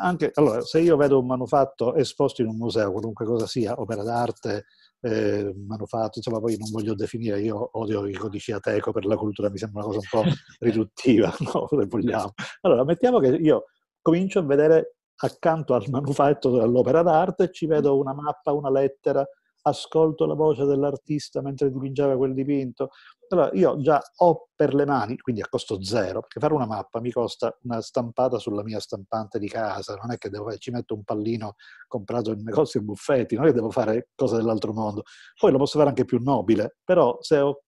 Anche, 0.00 0.30
allora, 0.34 0.60
se 0.62 0.80
io 0.80 0.96
vedo 0.96 1.18
un 1.18 1.26
manufatto 1.26 1.94
esposto 1.94 2.42
in 2.42 2.48
un 2.48 2.56
museo, 2.56 2.92
qualunque 2.92 3.24
cosa 3.24 3.46
sia, 3.46 3.74
opera 3.80 4.02
d'arte, 4.04 4.66
eh, 5.00 5.52
manufatto, 5.66 6.18
insomma 6.18 6.40
poi 6.40 6.56
non 6.56 6.70
voglio 6.70 6.94
definire, 6.94 7.40
io 7.40 7.70
odio 7.78 8.06
i 8.06 8.14
codici 8.14 8.52
ateco 8.52 8.92
per 8.92 9.06
la 9.06 9.16
cultura, 9.16 9.50
mi 9.50 9.58
sembra 9.58 9.84
una 9.84 9.94
cosa 9.94 10.08
un 10.12 10.22
po' 10.22 10.30
riduttiva, 10.60 11.34
no? 11.52 11.66
Se 11.68 11.86
vogliamo. 11.86 12.32
Allora, 12.60 12.84
mettiamo 12.84 13.18
che 13.18 13.28
io 13.28 13.64
comincio 14.00 14.38
a 14.38 14.42
vedere 14.42 14.96
accanto 15.16 15.74
al 15.74 15.84
manufatto 15.88 16.50
dell'opera 16.50 17.02
d'arte, 17.02 17.50
ci 17.50 17.66
vedo 17.66 17.98
una 17.98 18.14
mappa, 18.14 18.52
una 18.52 18.70
lettera, 18.70 19.26
ascolto 19.62 20.26
la 20.26 20.34
voce 20.34 20.64
dell'artista 20.64 21.42
mentre 21.42 21.70
dipingeva 21.70 22.16
quel 22.16 22.34
dipinto. 22.34 22.90
Allora 23.30 23.50
io 23.52 23.80
già 23.80 24.00
ho 24.16 24.48
per 24.54 24.74
le 24.74 24.84
mani, 24.84 25.16
quindi 25.18 25.40
a 25.42 25.48
costo 25.48 25.82
zero, 25.82 26.20
perché 26.20 26.40
fare 26.40 26.54
una 26.54 26.66
mappa 26.66 27.00
mi 27.00 27.10
costa 27.10 27.56
una 27.62 27.80
stampata 27.80 28.38
sulla 28.38 28.62
mia 28.62 28.80
stampante 28.80 29.38
di 29.38 29.48
casa, 29.48 29.94
non 29.94 30.12
è 30.12 30.18
che 30.18 30.30
devo, 30.30 30.56
ci 30.56 30.70
metto 30.70 30.94
un 30.94 31.04
pallino 31.04 31.54
comprato 31.86 32.32
in 32.32 32.42
negozio 32.42 32.80
e 32.80 32.82
buffetti, 32.84 33.34
non 33.36 33.44
è 33.44 33.48
che 33.48 33.54
devo 33.54 33.70
fare 33.70 34.08
cose 34.14 34.36
dell'altro 34.36 34.72
mondo. 34.72 35.02
Poi 35.38 35.52
lo 35.52 35.58
posso 35.58 35.78
fare 35.78 35.90
anche 35.90 36.04
più 36.04 36.18
nobile, 36.22 36.76
però 36.84 37.18
se 37.20 37.38
ho, 37.38 37.62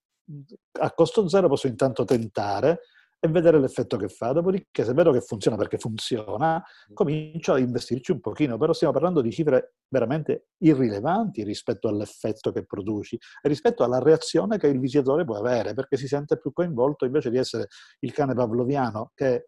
a 0.79 0.91
costo 0.91 1.27
zero 1.27 1.47
posso 1.47 1.67
intanto 1.67 2.05
tentare 2.05 2.79
e 3.23 3.27
vedere 3.27 3.59
l'effetto 3.59 3.97
che 3.97 4.09
fa. 4.09 4.31
Dopodiché, 4.31 4.83
se 4.83 4.93
vedo 4.93 5.11
che 5.11 5.21
funziona 5.21 5.55
perché 5.55 5.77
funziona, 5.77 6.61
comincio 6.91 7.53
a 7.53 7.59
investirci 7.59 8.11
un 8.11 8.19
pochino, 8.19 8.57
però 8.57 8.73
stiamo 8.73 8.91
parlando 8.91 9.21
di 9.21 9.31
cifre 9.31 9.75
veramente 9.87 10.47
irrilevanti 10.57 11.43
rispetto 11.43 11.87
all'effetto 11.87 12.51
che 12.51 12.65
produci 12.65 13.15
e 13.15 13.47
rispetto 13.47 13.83
alla 13.83 13.99
reazione 13.99 14.57
che 14.57 14.67
il 14.67 14.79
visitatore 14.79 15.23
può 15.23 15.37
avere, 15.37 15.75
perché 15.75 15.97
si 15.97 16.07
sente 16.07 16.39
più 16.39 16.51
coinvolto 16.51 17.05
invece 17.05 17.29
di 17.29 17.37
essere 17.37 17.67
il 17.99 18.11
cane 18.11 18.33
pavloviano 18.33 19.11
che 19.13 19.33
eh, 19.33 19.45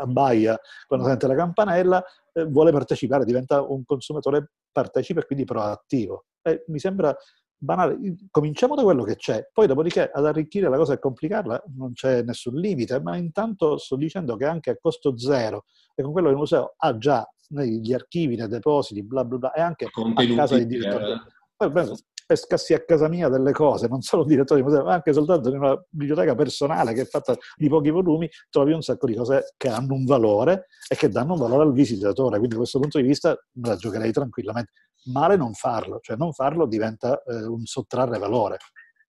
abbaia 0.00 0.58
quando 0.88 1.06
sente 1.06 1.28
la 1.28 1.36
campanella, 1.36 2.04
eh, 2.32 2.44
vuole 2.46 2.72
partecipare, 2.72 3.24
diventa 3.24 3.62
un 3.62 3.84
consumatore 3.84 4.50
partecipe 4.72 5.20
e 5.20 5.24
quindi 5.24 5.44
proattivo. 5.44 6.24
E 6.42 6.64
mi 6.66 6.80
sembra 6.80 7.16
banale, 7.58 7.98
cominciamo 8.30 8.74
da 8.74 8.82
quello 8.82 9.02
che 9.02 9.16
c'è, 9.16 9.48
poi 9.52 9.66
dopodiché 9.66 10.10
ad 10.10 10.24
arricchire 10.24 10.68
la 10.68 10.76
cosa 10.76 10.94
e 10.94 10.98
complicarla 10.98 11.64
non 11.76 11.92
c'è 11.92 12.22
nessun 12.22 12.54
limite, 12.54 13.00
ma 13.00 13.16
intanto 13.16 13.76
sto 13.76 13.96
dicendo 13.96 14.36
che 14.36 14.44
anche 14.44 14.70
a 14.70 14.78
costo 14.80 15.18
zero 15.18 15.64
e 15.94 16.02
con 16.02 16.12
quello 16.12 16.28
che 16.28 16.34
il 16.34 16.38
museo 16.38 16.74
ha 16.76 16.96
già 16.96 17.28
negli 17.48 17.92
archivi, 17.92 18.36
nei 18.36 18.48
depositi, 18.48 19.02
bla 19.02 19.24
bla 19.24 19.38
bla, 19.38 19.52
e 19.52 19.60
anche 19.60 19.90
Contenuti, 19.90 20.32
a 20.32 20.36
casa 20.36 20.56
di 20.56 20.66
direttore. 20.66 21.12
Eh. 21.56 21.96
Pescassi 22.28 22.74
a 22.74 22.84
casa 22.84 23.08
mia 23.08 23.30
delle 23.30 23.52
cose, 23.52 23.88
non 23.88 24.02
solo 24.02 24.20
il 24.20 24.28
direttore 24.28 24.60
di 24.60 24.66
museo, 24.66 24.84
ma 24.84 24.92
anche 24.92 25.14
soltanto 25.14 25.48
in 25.48 25.56
una 25.56 25.82
biblioteca 25.88 26.34
personale 26.34 26.92
che 26.92 27.00
è 27.00 27.04
fatta 27.06 27.34
di 27.56 27.70
pochi 27.70 27.88
volumi, 27.88 28.28
trovi 28.50 28.74
un 28.74 28.82
sacco 28.82 29.06
di 29.06 29.14
cose 29.14 29.54
che 29.56 29.68
hanno 29.68 29.94
un 29.94 30.04
valore 30.04 30.66
e 30.86 30.94
che 30.94 31.08
danno 31.08 31.32
un 31.32 31.38
valore 31.38 31.62
al 31.62 31.72
visitatore. 31.72 32.36
Quindi 32.36 32.50
da 32.50 32.56
questo 32.56 32.80
punto 32.80 32.98
di 32.98 33.06
vista 33.06 33.30
me 33.30 33.68
la 33.68 33.76
giocherei 33.76 34.12
tranquillamente 34.12 34.72
Male 35.06 35.36
non 35.36 35.54
farlo, 35.54 36.00
cioè 36.00 36.16
non 36.16 36.32
farlo 36.32 36.66
diventa 36.66 37.22
eh, 37.22 37.44
un 37.44 37.64
sottrarre 37.64 38.18
valore, 38.18 38.58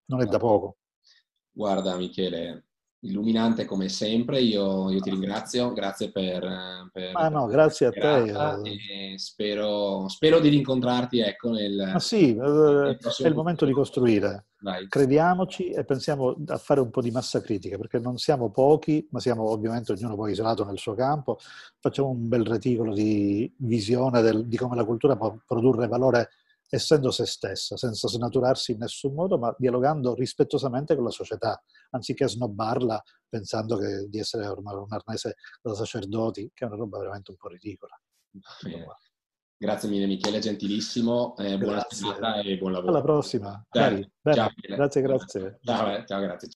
non 0.06 0.22
è 0.22 0.26
da 0.26 0.38
poco. 0.38 0.78
Guarda 1.52 1.96
Michele, 1.96 2.69
illuminante 3.02 3.66
come 3.66 3.88
sempre, 3.88 4.42
io, 4.42 4.90
io 4.90 5.00
ti 5.00 5.10
ringrazio, 5.10 5.72
grazie 5.72 6.12
per... 6.12 6.90
per 6.92 7.12
ah 7.14 7.30
no, 7.30 7.46
grazie 7.48 7.88
a 7.88 7.92
te. 7.92 9.18
Spero, 9.18 10.08
spero, 10.10 10.40
di 10.40 10.50
rincontrarti 10.50 11.20
ecco, 11.20 11.52
nel... 11.52 11.92
Ma 11.94 12.00
sì, 12.00 12.34
nel 12.34 12.98
è 12.98 13.28
il 13.28 13.36
momento 13.36 13.66
di 13.66 13.72
costruire. 13.72 14.48
Vai. 14.62 14.88
Crediamoci 14.90 15.70
e 15.70 15.86
pensiamo 15.86 16.36
a 16.48 16.58
fare 16.58 16.82
un 16.82 16.90
po' 16.90 17.02
di 17.02 17.12
massa 17.12 17.40
critica, 17.40 17.78
perché 17.78 18.00
non 18.00 18.18
siamo 18.18 18.50
pochi, 18.50 19.08
ma 19.12 19.22
siamo 19.22 19.50
ovviamente 19.50 19.94
ognuno 19.94 20.16
poi 20.16 20.32
isolato 20.32 20.66
nel 20.66 20.78
suo 20.78 20.96
campo. 20.96 21.38
Facciamo 21.80 22.10
un 22.10 22.28
bel 22.28 22.46
reticolo 22.46 22.94
di 22.94 23.50
visione 23.60 24.22
del, 24.22 24.48
di 24.48 24.58
come 24.58 24.76
la 24.76 24.84
cultura 24.84 25.16
può 25.16 25.38
produrre 25.48 25.88
valore 25.88 26.30
essendo 26.76 27.12
se 27.12 27.26
stessa, 27.26 27.78
senza 27.78 28.08
snaturarsi 28.08 28.74
in 28.74 28.80
nessun 28.80 29.14
modo, 29.14 29.38
ma 29.38 29.54
dialogando 29.58 30.14
rispettosamente 30.14 30.96
con 30.96 31.04
la 31.04 31.10
società, 31.10 31.62
anziché 31.92 32.28
snobbarla 32.28 33.02
pensando 33.28 33.78
che, 33.78 34.08
di 34.10 34.20
essere 34.20 34.48
ormai 34.48 34.76
un 34.76 34.86
arnese 34.90 35.36
da 35.62 35.74
sacerdoti, 35.74 36.52
che 36.54 36.66
è 36.66 36.68
una 36.68 36.78
roba 36.78 37.00
veramente 37.00 37.32
un 37.32 37.38
po' 37.38 37.48
ridicola. 37.48 38.00
Grazie 39.62 39.90
mille 39.90 40.06
Michele, 40.06 40.40
gentilissimo, 40.40 41.36
eh, 41.36 41.58
buona 41.58 41.86
serata 41.90 42.40
e 42.40 42.58
buon 42.58 42.72
lavoro. 42.72 42.92
Alla 42.92 43.02
prossima. 43.02 43.66
Dai, 43.70 44.10
ciao, 44.24 44.50
grazie, 44.56 45.02
grazie. 45.02 45.60
Ciao, 45.62 45.96
eh, 45.96 46.06
ciao, 46.06 46.22
grazie. 46.22 46.50